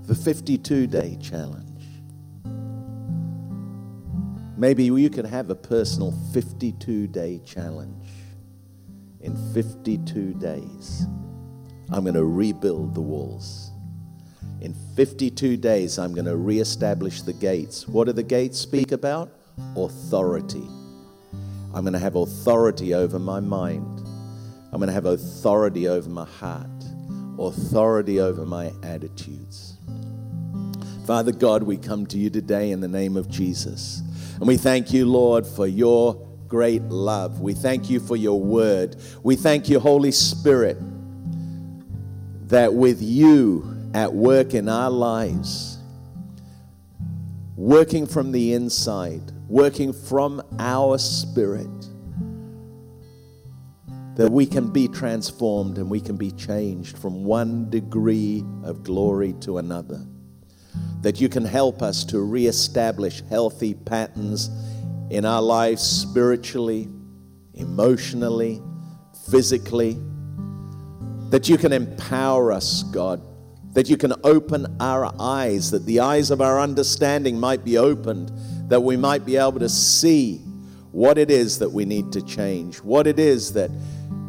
The 0.02 0.14
52 0.14 0.86
day 0.86 1.16
challenge. 1.20 1.66
Maybe 4.56 4.84
you 4.84 5.08
could 5.08 5.26
have 5.26 5.48
a 5.48 5.54
personal 5.54 6.12
52 6.32 7.06
day 7.06 7.40
challenge. 7.46 7.99
In 9.22 9.36
52 9.52 10.34
days, 10.34 11.06
I'm 11.90 12.04
going 12.04 12.14
to 12.14 12.24
rebuild 12.24 12.94
the 12.94 13.02
walls. 13.02 13.70
In 14.62 14.74
52 14.96 15.58
days, 15.58 15.98
I'm 15.98 16.14
going 16.14 16.24
to 16.24 16.36
reestablish 16.36 17.22
the 17.22 17.34
gates. 17.34 17.86
What 17.86 18.06
do 18.06 18.12
the 18.12 18.22
gates 18.22 18.58
speak 18.58 18.92
about? 18.92 19.30
Authority. 19.76 20.66
I'm 21.74 21.82
going 21.82 21.92
to 21.92 21.98
have 21.98 22.16
authority 22.16 22.94
over 22.94 23.18
my 23.18 23.40
mind. 23.40 24.00
I'm 24.72 24.78
going 24.78 24.88
to 24.88 24.94
have 24.94 25.06
authority 25.06 25.86
over 25.86 26.08
my 26.08 26.24
heart, 26.24 26.68
authority 27.38 28.20
over 28.20 28.46
my 28.46 28.72
attitudes. 28.82 29.76
Father 31.06 31.32
God, 31.32 31.62
we 31.62 31.76
come 31.76 32.06
to 32.06 32.18
you 32.18 32.30
today 32.30 32.70
in 32.70 32.80
the 32.80 32.88
name 32.88 33.16
of 33.16 33.28
Jesus. 33.28 34.00
And 34.36 34.46
we 34.46 34.56
thank 34.56 34.92
you, 34.92 35.06
Lord, 35.06 35.46
for 35.46 35.66
your 35.66 36.29
great 36.50 36.82
love. 36.82 37.40
We 37.40 37.54
thank 37.54 37.88
you 37.88 38.00
for 38.00 38.16
your 38.16 38.38
word. 38.38 38.96
We 39.22 39.36
thank 39.36 39.68
you, 39.68 39.78
Holy 39.78 40.10
Spirit, 40.10 40.76
that 42.48 42.74
with 42.74 43.00
you 43.00 43.90
at 43.94 44.12
work 44.12 44.52
in 44.52 44.68
our 44.68 44.90
lives, 44.90 45.78
working 47.56 48.04
from 48.04 48.32
the 48.32 48.52
inside, 48.52 49.22
working 49.48 49.92
from 49.92 50.42
our 50.58 50.98
spirit, 50.98 51.70
that 54.16 54.28
we 54.28 54.44
can 54.44 54.72
be 54.72 54.88
transformed 54.88 55.78
and 55.78 55.88
we 55.88 56.00
can 56.00 56.16
be 56.16 56.32
changed 56.32 56.98
from 56.98 57.24
one 57.24 57.70
degree 57.70 58.44
of 58.64 58.82
glory 58.82 59.34
to 59.40 59.58
another. 59.58 60.04
That 61.02 61.20
you 61.20 61.28
can 61.28 61.44
help 61.44 61.80
us 61.80 62.04
to 62.06 62.20
reestablish 62.20 63.22
healthy 63.28 63.74
patterns 63.74 64.50
in 65.10 65.24
our 65.24 65.42
lives 65.42 65.82
spiritually, 65.82 66.88
emotionally, 67.54 68.62
physically. 69.30 69.98
That 71.30 71.48
you 71.48 71.58
can 71.58 71.72
empower 71.72 72.52
us, 72.52 72.82
God. 72.84 73.22
That 73.74 73.88
you 73.88 73.96
can 73.96 74.14
open 74.24 74.76
our 74.80 75.12
eyes, 75.20 75.70
that 75.70 75.86
the 75.86 76.00
eyes 76.00 76.30
of 76.30 76.40
our 76.40 76.58
understanding 76.58 77.38
might 77.38 77.64
be 77.64 77.78
opened 77.78 78.32
that 78.70 78.80
we 78.80 78.96
might 78.96 79.26
be 79.26 79.36
able 79.36 79.58
to 79.58 79.68
see 79.68 80.38
what 80.92 81.18
it 81.18 81.28
is 81.28 81.58
that 81.58 81.70
we 81.70 81.84
need 81.84 82.12
to 82.12 82.22
change, 82.22 82.76
what 82.78 83.06
it 83.08 83.18
is 83.18 83.52
that 83.52 83.68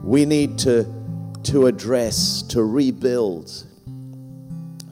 we 0.03 0.25
need 0.25 0.57
to, 0.57 0.83
to 1.43 1.67
address, 1.67 2.41
to 2.41 2.63
rebuild, 2.63 3.51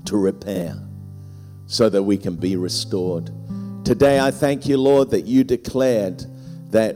to 0.06 0.18
repair, 0.18 0.76
so 1.66 1.90
that 1.90 2.04
we 2.04 2.16
can 2.16 2.36
be 2.36 2.56
restored. 2.56 3.32
Today, 3.84 4.20
I 4.20 4.30
thank 4.30 4.68
you, 4.68 4.78
Lord, 4.78 5.10
that 5.12 5.26
you 5.26 5.44
declared 5.44 6.24
that 6.72 6.96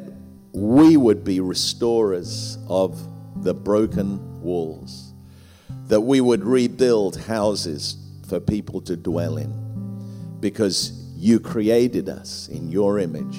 we 0.52 0.96
would 0.98 1.24
be 1.24 1.40
restorers 1.40 2.60
of 2.68 3.08
the 3.44 3.54
broken 3.54 4.42
walls, 4.42 5.14
that 5.88 6.02
we 6.02 6.22
would 6.22 6.44
rebuild 6.44 7.18
houses 7.18 7.98
for 8.28 8.40
people 8.40 8.80
to 8.82 8.96
dwell 8.96 9.38
in, 9.38 9.52
because 10.40 10.92
you 11.16 11.40
created 11.40 12.10
us 12.10 12.48
in 12.50 12.70
your 12.70 13.00
image 13.00 13.38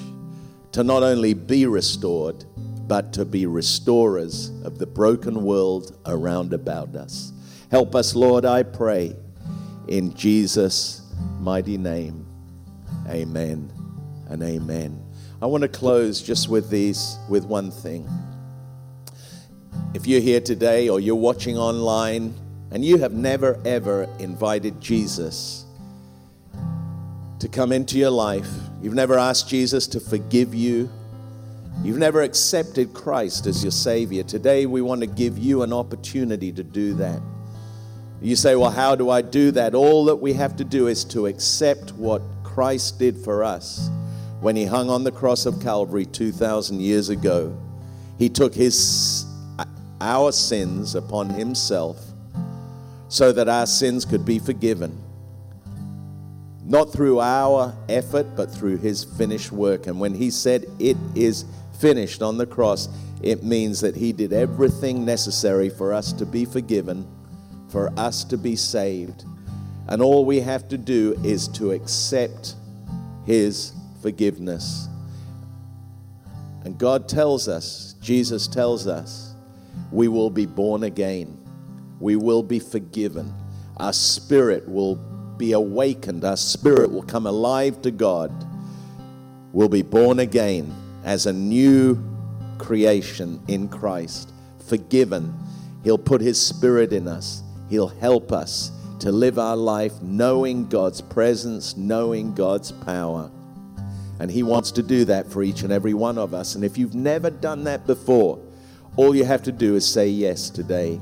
to 0.73 0.83
not 0.83 1.03
only 1.03 1.33
be 1.33 1.65
restored, 1.65 2.43
but 2.87 3.13
to 3.13 3.23
be 3.23 3.45
restorers 3.45 4.49
of 4.65 4.77
the 4.77 4.85
broken 4.85 5.43
world 5.43 5.97
around 6.05 6.51
about 6.51 6.95
us. 6.95 7.31
Help 7.71 7.95
us, 7.95 8.13
Lord, 8.15 8.43
I 8.43 8.63
pray, 8.63 9.15
in 9.87 10.13
Jesus' 10.13 11.01
mighty 11.39 11.77
name. 11.77 12.24
Amen 13.09 13.71
and 14.29 14.41
amen. 14.41 15.01
I 15.41 15.45
want 15.45 15.61
to 15.61 15.67
close 15.67 16.21
just 16.21 16.49
with 16.49 16.69
these, 16.69 17.17
with 17.29 17.45
one 17.45 17.69
thing. 17.69 18.09
If 19.93 20.07
you're 20.07 20.21
here 20.21 20.41
today 20.41 20.89
or 20.89 20.99
you're 20.99 21.15
watching 21.15 21.57
online 21.57 22.33
and 22.71 22.83
you 22.83 22.97
have 22.97 23.13
never 23.13 23.61
ever 23.63 24.09
invited 24.19 24.81
Jesus 24.81 25.65
to 27.39 27.47
come 27.47 27.71
into 27.71 27.99
your 27.99 28.09
life, 28.09 28.49
you've 28.81 28.95
never 28.95 29.19
asked 29.19 29.47
Jesus 29.47 29.87
to 29.87 29.99
forgive 29.99 30.55
you, 30.55 30.89
you've 31.83 31.97
never 31.97 32.23
accepted 32.23 32.93
Christ 32.93 33.45
as 33.45 33.63
your 33.63 33.71
Savior, 33.71 34.23
today 34.23 34.65
we 34.65 34.81
want 34.81 35.01
to 35.01 35.07
give 35.07 35.37
you 35.37 35.61
an 35.61 35.73
opportunity 35.73 36.51
to 36.53 36.63
do 36.63 36.95
that. 36.95 37.21
You 38.21 38.35
say, 38.35 38.55
Well, 38.55 38.71
how 38.71 38.95
do 38.95 39.09
I 39.09 39.21
do 39.21 39.51
that? 39.51 39.75
All 39.75 40.05
that 40.05 40.15
we 40.15 40.33
have 40.33 40.55
to 40.57 40.63
do 40.63 40.87
is 40.87 41.03
to 41.05 41.27
accept 41.27 41.91
what 41.91 42.21
Christ 42.55 42.97
did 42.97 43.17
for 43.17 43.43
us 43.43 43.89
when 44.39 44.55
He 44.55 44.63
hung 44.65 44.89
on 44.89 45.03
the 45.03 45.11
cross 45.11 45.45
of 45.45 45.61
Calvary 45.61 46.05
2,000 46.05 46.79
years 46.79 47.09
ago. 47.09 47.55
He 48.17 48.29
took 48.29 48.55
His, 48.55 49.25
our 49.99 50.31
sins 50.31 50.95
upon 50.95 51.29
Himself 51.29 51.99
so 53.09 53.33
that 53.33 53.49
our 53.49 53.65
sins 53.65 54.05
could 54.05 54.25
be 54.25 54.39
forgiven 54.39 55.01
not 56.65 56.91
through 56.91 57.19
our 57.19 57.75
effort, 57.87 58.35
but 58.35 58.51
through 58.51 58.77
his 58.77 59.03
finished 59.03 59.51
work. 59.51 59.85
And 59.85 59.99
when 59.99 60.15
he 60.15 60.31
said, 60.31 60.65
It 60.79 60.97
is 61.13 61.45
finished 61.79 62.23
on 62.23 62.37
the 62.37 62.47
cross, 62.47 62.89
it 63.21 63.43
means 63.43 63.81
that 63.81 63.95
he 63.95 64.11
did 64.11 64.33
everything 64.33 65.05
necessary 65.05 65.69
for 65.69 65.93
us 65.93 66.11
to 66.13 66.25
be 66.25 66.43
forgiven, 66.43 67.07
for 67.69 67.93
us 67.97 68.23
to 68.25 68.37
be 68.37 68.55
saved. 68.55 69.25
And 69.87 70.01
all 70.01 70.25
we 70.25 70.39
have 70.39 70.67
to 70.69 70.77
do 70.77 71.19
is 71.23 71.47
to 71.49 71.71
accept 71.71 72.55
His 73.25 73.73
forgiveness. 74.01 74.87
And 76.63 76.77
God 76.77 77.07
tells 77.07 77.47
us, 77.47 77.95
Jesus 78.01 78.47
tells 78.47 78.87
us, 78.87 79.33
we 79.91 80.07
will 80.07 80.29
be 80.29 80.45
born 80.45 80.83
again. 80.83 81.37
We 81.99 82.15
will 82.15 82.43
be 82.43 82.59
forgiven. 82.59 83.33
Our 83.77 83.93
spirit 83.93 84.67
will 84.67 84.95
be 85.37 85.51
awakened. 85.51 86.23
Our 86.25 86.37
spirit 86.37 86.91
will 86.91 87.03
come 87.03 87.27
alive 87.27 87.81
to 87.83 87.91
God. 87.91 88.31
We'll 89.53 89.69
be 89.69 89.83
born 89.83 90.19
again 90.19 90.73
as 91.03 91.27
a 91.27 91.33
new 91.33 92.03
creation 92.57 93.41
in 93.47 93.67
Christ, 93.69 94.31
forgiven. 94.67 95.33
He'll 95.83 95.97
put 95.97 96.21
His 96.21 96.41
Spirit 96.41 96.91
in 96.91 97.07
us. 97.07 97.43
He'll 97.69 97.87
help 97.87 98.31
us 98.31 98.71
to 98.99 99.11
live 99.11 99.37
our 99.37 99.57
life 99.57 100.01
knowing 100.01 100.67
God's 100.67 101.01
presence, 101.01 101.75
knowing 101.75 102.33
God's 102.33 102.71
power. 102.71 103.29
And 104.19 104.31
He 104.31 104.43
wants 104.43 104.71
to 104.71 104.83
do 104.83 105.05
that 105.05 105.31
for 105.31 105.43
each 105.43 105.63
and 105.63 105.73
every 105.73 105.93
one 105.93 106.17
of 106.17 106.33
us. 106.33 106.55
And 106.55 106.63
if 106.63 106.77
you've 106.77 106.95
never 106.95 107.29
done 107.29 107.65
that 107.65 107.85
before, 107.85 108.39
all 108.95 109.13
you 109.13 109.25
have 109.25 109.43
to 109.43 109.51
do 109.51 109.75
is 109.75 109.85
say 109.85 110.07
yes 110.07 110.49
today. 110.49 111.01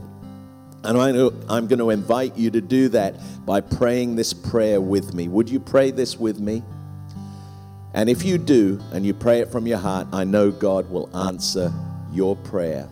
And 0.84 0.98
I'm 0.98 1.68
going 1.68 1.80
to 1.80 1.92
invite 1.92 2.36
you 2.36 2.50
to 2.52 2.60
do 2.60 2.90
that 2.90 3.16
by 3.46 3.62
praying 3.62 4.16
this 4.16 4.34
prayer 4.34 4.82
with 4.82 5.14
me. 5.14 5.28
Would 5.28 5.50
you 5.50 5.60
pray 5.60 5.92
this 5.92 6.18
with 6.18 6.40
me? 6.40 6.64
And 7.94 8.10
if 8.10 8.26
you 8.26 8.40
do, 8.40 8.82
and 8.92 9.06
you 9.06 9.14
pray 9.14 9.40
it 9.40 9.52
from 9.52 9.68
your 9.68 9.78
heart, 9.78 10.08
I 10.12 10.24
know 10.24 10.50
God 10.50 10.90
will 10.90 11.16
answer 11.16 11.72
your 12.12 12.36
prayer. 12.36 12.90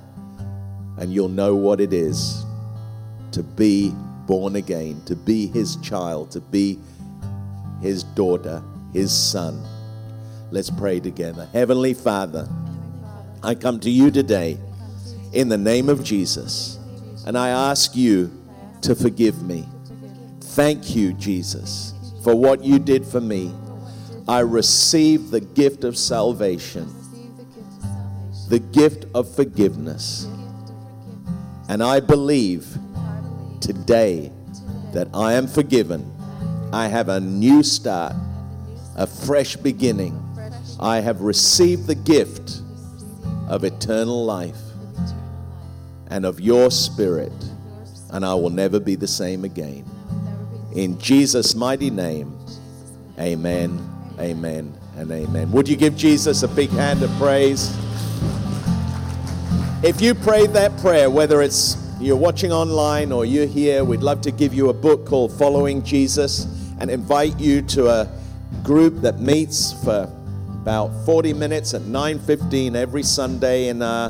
And 0.98 1.12
you'll 1.12 1.28
know 1.30 1.56
what 1.56 1.82
it 1.82 1.92
is 1.92 2.46
to 3.32 3.42
be 3.42 3.92
born 4.32 4.56
again, 4.56 5.02
to 5.04 5.14
be 5.14 5.48
His 5.48 5.76
child, 5.82 6.32
to 6.32 6.40
be 6.40 6.80
His 7.82 8.04
daughter, 8.04 8.64
His 8.94 9.12
son. 9.12 9.62
Let's 10.52 10.70
pray 10.70 11.02
together. 11.02 11.50
Heavenly 11.52 11.94
Father, 11.94 12.48
I 13.44 13.56
come 13.56 13.78
to 13.82 13.90
you 13.90 14.10
today 14.10 14.58
in 15.34 15.50
the 15.50 15.58
name 15.58 15.90
of 15.90 16.02
Jesus, 16.02 16.80
and 17.28 17.38
I 17.38 17.50
ask 17.50 17.94
you 17.94 18.32
to 18.84 18.96
forgive 18.96 19.44
me. 19.44 19.68
Thank 20.40 20.96
you, 20.96 21.12
Jesus, 21.12 21.94
for 22.24 22.34
what 22.34 22.64
you 22.64 22.80
did 22.80 23.06
for 23.06 23.20
me 23.20 23.54
I 24.30 24.40
receive 24.40 25.30
the 25.30 25.42
gift 25.42 25.84
of 25.84 25.98
salvation, 25.98 26.88
the 28.48 28.60
gift 28.60 29.08
of 29.14 29.36
forgiveness. 29.36 30.26
And 31.68 31.84
I 31.84 32.00
believe 32.00 32.78
today 33.62 34.32
that 34.94 35.08
I 35.14 35.34
am 35.34 35.48
forgiven. 35.48 36.12
I 36.74 36.88
have 36.88 37.10
a 37.10 37.20
new 37.20 37.64
start, 37.64 38.14
a 38.96 39.08
fresh 39.08 39.56
beginning. 39.56 40.18
I 40.80 41.00
have 41.00 41.22
received 41.22 41.88
the 41.88 41.96
gift 41.96 42.62
of 43.48 43.64
eternal 43.64 44.26
life 44.26 44.60
and 46.08 46.26
of 46.26 46.40
your 46.40 46.72
spirit, 46.72 47.34
and 48.12 48.26
I 48.26 48.34
will 48.34 48.50
never 48.50 48.80
be 48.80 48.96
the 48.96 49.08
same 49.08 49.46
again. 49.46 49.86
In 50.74 51.00
Jesus' 51.00 51.56
mighty 51.56 51.90
name, 51.90 52.38
amen 53.20 53.92
Amen 54.22 54.72
and 54.98 55.12
amen. 55.12 55.52
Would 55.52 55.68
you 55.68 55.76
give 55.76 55.96
Jesus 55.96 56.44
a 56.44 56.48
big 56.48 56.70
hand 56.70 57.02
of 57.02 57.10
praise? 57.14 57.76
If 59.84 60.00
you 60.00 60.14
prayed 60.14 60.52
that 60.52 60.78
prayer, 60.78 61.10
whether 61.10 61.42
it's 61.42 61.76
you're 62.02 62.18
watching 62.18 62.52
online 62.52 63.12
or 63.12 63.26
you're 63.26 63.46
here, 63.46 63.84
we'd 63.84 64.02
love 64.02 64.22
to 64.22 64.32
give 64.32 64.56
you 64.56 64.70
a 64.70 64.74
book 64.74 65.06
called 65.06 65.32
Following 65.38 65.84
Jesus 65.84 66.48
and 66.80 66.90
invite 66.90 67.40
you 67.40 67.62
to 67.64 67.90
a 67.90 68.10
group 68.64 69.02
that 69.02 69.20
meets 69.20 69.74
for 69.84 70.12
about 70.62 70.90
40 71.06 71.34
minutes 71.34 71.76
at 71.76 71.84
9:15 71.84 72.76
every 72.76 73.04
Sunday 73.04 73.68
in 73.68 73.84
uh, 73.84 74.10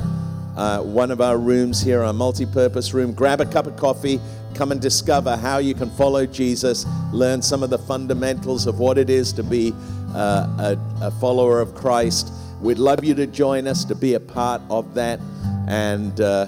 uh, 0.56 0.80
one 0.80 1.10
of 1.10 1.20
our 1.20 1.36
rooms 1.36 1.82
here, 1.82 2.02
our 2.02 2.14
multi-purpose 2.14 2.94
room. 2.94 3.12
Grab 3.12 3.42
a 3.42 3.46
cup 3.46 3.66
of 3.66 3.76
coffee, 3.76 4.18
come 4.54 4.72
and 4.72 4.80
discover 4.80 5.36
how 5.36 5.58
you 5.58 5.74
can 5.74 5.90
follow 5.90 6.24
Jesus, 6.24 6.86
learn 7.12 7.42
some 7.42 7.62
of 7.62 7.68
the 7.68 7.78
fundamentals 7.78 8.66
of 8.66 8.78
what 8.78 8.96
it 8.96 9.10
is 9.10 9.34
to 9.34 9.42
be 9.42 9.74
uh, 10.14 10.48
a, 10.58 10.78
a 11.02 11.10
follower 11.12 11.60
of 11.60 11.74
Christ. 11.74 12.32
We'd 12.62 12.78
love 12.78 13.04
you 13.04 13.14
to 13.16 13.26
join 13.26 13.66
us 13.66 13.84
to 13.84 13.94
be 13.94 14.14
a 14.14 14.20
part 14.20 14.62
of 14.70 14.94
that, 14.94 15.20
and 15.68 16.18
uh, 16.20 16.46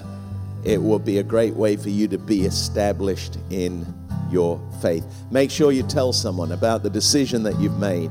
it 0.65 0.81
will 0.81 0.99
be 0.99 1.19
a 1.19 1.23
great 1.23 1.53
way 1.53 1.75
for 1.77 1.89
you 1.89 2.07
to 2.07 2.17
be 2.17 2.45
established 2.45 3.37
in 3.51 3.85
your 4.31 4.59
faith. 4.81 5.05
Make 5.31 5.51
sure 5.51 5.71
you 5.71 5.83
tell 5.83 6.11
someone 6.11 6.51
about 6.51 6.83
the 6.83 6.89
decision 6.89 7.43
that 7.43 7.59
you've 7.59 7.77
made 7.77 8.09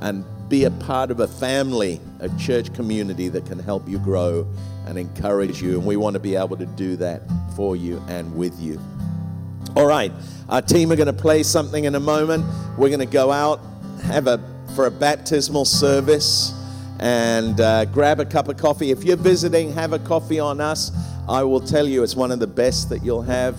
and 0.00 0.24
be 0.48 0.64
a 0.64 0.70
part 0.70 1.10
of 1.10 1.20
a 1.20 1.28
family, 1.28 2.00
a 2.20 2.28
church 2.30 2.72
community 2.74 3.28
that 3.28 3.46
can 3.46 3.58
help 3.58 3.88
you 3.88 3.98
grow 3.98 4.48
and 4.86 4.98
encourage 4.98 5.62
you. 5.62 5.78
And 5.78 5.86
we 5.86 5.96
want 5.96 6.14
to 6.14 6.20
be 6.20 6.34
able 6.34 6.56
to 6.56 6.66
do 6.66 6.96
that 6.96 7.22
for 7.54 7.76
you 7.76 8.02
and 8.08 8.34
with 8.34 8.58
you. 8.58 8.80
All 9.76 9.86
right, 9.86 10.10
our 10.48 10.62
team 10.62 10.90
are 10.90 10.96
going 10.96 11.06
to 11.06 11.12
play 11.12 11.42
something 11.42 11.84
in 11.84 11.94
a 11.94 12.00
moment. 12.00 12.44
We're 12.76 12.88
going 12.88 13.00
to 13.00 13.06
go 13.06 13.30
out, 13.30 13.60
have 14.02 14.26
a 14.26 14.40
for 14.74 14.86
a 14.86 14.90
baptismal 14.90 15.64
service 15.64 16.54
and 17.00 17.60
uh, 17.60 17.86
grab 17.86 18.20
a 18.20 18.26
cup 18.26 18.48
of 18.48 18.58
coffee. 18.58 18.90
If 18.90 19.04
you're 19.04 19.16
visiting, 19.16 19.72
have 19.72 19.92
a 19.92 19.98
coffee 19.98 20.38
on 20.38 20.60
us. 20.60 20.92
I 21.28 21.42
will 21.42 21.60
tell 21.60 21.88
you, 21.88 22.02
it's 22.02 22.14
one 22.14 22.30
of 22.30 22.38
the 22.38 22.46
best 22.46 22.90
that 22.90 23.02
you'll 23.02 23.22
have 23.22 23.56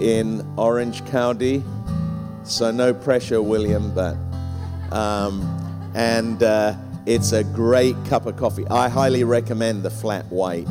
in 0.00 0.46
Orange 0.56 1.04
County. 1.06 1.62
So, 2.44 2.70
no 2.70 2.94
pressure, 2.94 3.42
William, 3.42 3.92
but. 3.94 4.16
Um, 4.92 5.56
and 5.94 6.42
uh, 6.42 6.76
it's 7.06 7.32
a 7.32 7.42
great 7.42 7.96
cup 8.06 8.26
of 8.26 8.36
coffee. 8.36 8.66
I 8.68 8.88
highly 8.88 9.24
recommend 9.24 9.82
the 9.82 9.90
flat 9.90 10.26
white. 10.26 10.68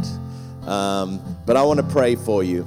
Um, 0.65 1.21
but 1.45 1.57
I 1.57 1.63
want 1.63 1.79
to 1.79 1.85
pray 1.85 2.15
for 2.15 2.43
you. 2.43 2.65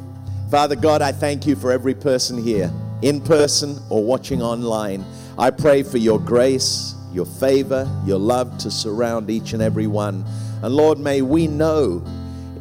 Father 0.50 0.76
God, 0.76 1.00
I 1.00 1.12
thank 1.12 1.46
you 1.46 1.56
for 1.56 1.72
every 1.72 1.94
person 1.94 2.36
here, 2.36 2.70
in 3.00 3.20
person 3.20 3.78
or 3.88 4.04
watching 4.04 4.42
online. 4.42 5.04
I 5.38 5.50
pray 5.50 5.82
for 5.82 5.96
your 5.96 6.18
grace, 6.18 6.94
your 7.12 7.26
favor, 7.26 7.88
your 8.04 8.18
love 8.18 8.56
to 8.58 8.70
surround 8.70 9.30
each 9.30 9.52
and 9.52 9.62
every 9.62 9.86
one. 9.86 10.24
And 10.62 10.74
Lord, 10.74 10.98
may 10.98 11.22
we 11.22 11.46
know 11.46 12.04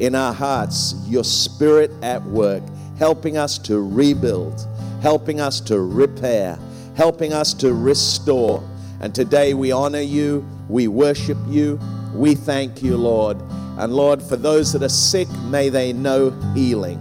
in 0.00 0.14
our 0.14 0.32
hearts 0.32 0.94
your 1.06 1.24
spirit 1.24 1.90
at 2.02 2.22
work, 2.24 2.62
helping 2.98 3.36
us 3.36 3.58
to 3.58 3.80
rebuild, 3.80 4.66
helping 5.00 5.40
us 5.40 5.60
to 5.60 5.80
repair, 5.80 6.58
helping 6.96 7.32
us 7.32 7.54
to 7.54 7.72
restore. 7.72 8.62
And 9.00 9.14
today 9.14 9.54
we 9.54 9.72
honor 9.72 10.00
you, 10.00 10.46
we 10.68 10.88
worship 10.88 11.38
you, 11.48 11.80
we 12.14 12.34
thank 12.34 12.82
you, 12.82 12.96
Lord. 12.96 13.40
And 13.78 13.94
Lord, 13.94 14.22
for 14.22 14.36
those 14.36 14.72
that 14.72 14.82
are 14.82 14.88
sick, 14.88 15.28
may 15.46 15.68
they 15.68 15.92
know 15.92 16.30
healing. 16.54 17.00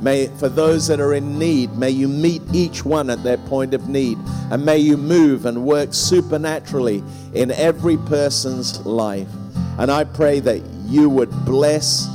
May, 0.00 0.28
for 0.38 0.48
those 0.48 0.86
that 0.88 0.98
are 1.00 1.14
in 1.14 1.38
need, 1.38 1.76
may 1.76 1.90
you 1.90 2.08
meet 2.08 2.42
each 2.52 2.84
one 2.84 3.10
at 3.10 3.22
their 3.22 3.36
point 3.36 3.74
of 3.74 3.88
need. 3.88 4.18
And 4.50 4.64
may 4.64 4.78
you 4.78 4.96
move 4.96 5.46
and 5.46 5.64
work 5.64 5.92
supernaturally 5.92 7.04
in 7.34 7.50
every 7.50 7.96
person's 7.96 8.80
life. 8.86 9.28
And 9.78 9.90
I 9.90 10.04
pray 10.04 10.40
that 10.40 10.60
you 10.86 11.08
would 11.08 11.30
bless, 11.44 12.08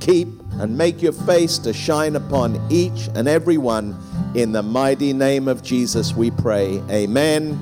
keep, 0.00 0.28
and 0.58 0.76
make 0.76 1.00
your 1.00 1.12
face 1.12 1.58
to 1.58 1.72
shine 1.72 2.16
upon 2.16 2.60
each 2.70 3.08
and 3.14 3.26
every 3.28 3.56
one. 3.56 3.96
In 4.34 4.52
the 4.52 4.62
mighty 4.62 5.12
name 5.12 5.48
of 5.48 5.62
Jesus, 5.62 6.14
we 6.14 6.30
pray. 6.30 6.82
Amen, 6.90 7.58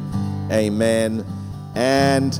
amen, 0.50 1.24
and 1.74 2.38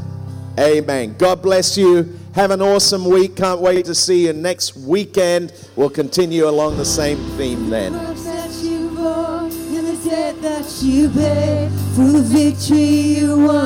amen. 0.59 1.15
God 1.17 1.43
bless 1.43 1.79
you. 1.79 2.18
Have 2.39 2.53
an 2.53 2.63
awesome 2.63 3.05
week. 3.05 3.35
Can't 3.35 3.61
wait 3.61 3.87
to 3.87 3.97
see 3.97 4.27
you 4.27 4.33
next 4.33 4.77
weekend. 4.77 5.53
We'll 5.75 5.91
continue 5.91 6.49
along 6.49 6.77
the 6.77 6.85
same 6.85 7.19
theme 7.37 7.69
then. 7.69 7.95
the. 11.97 13.49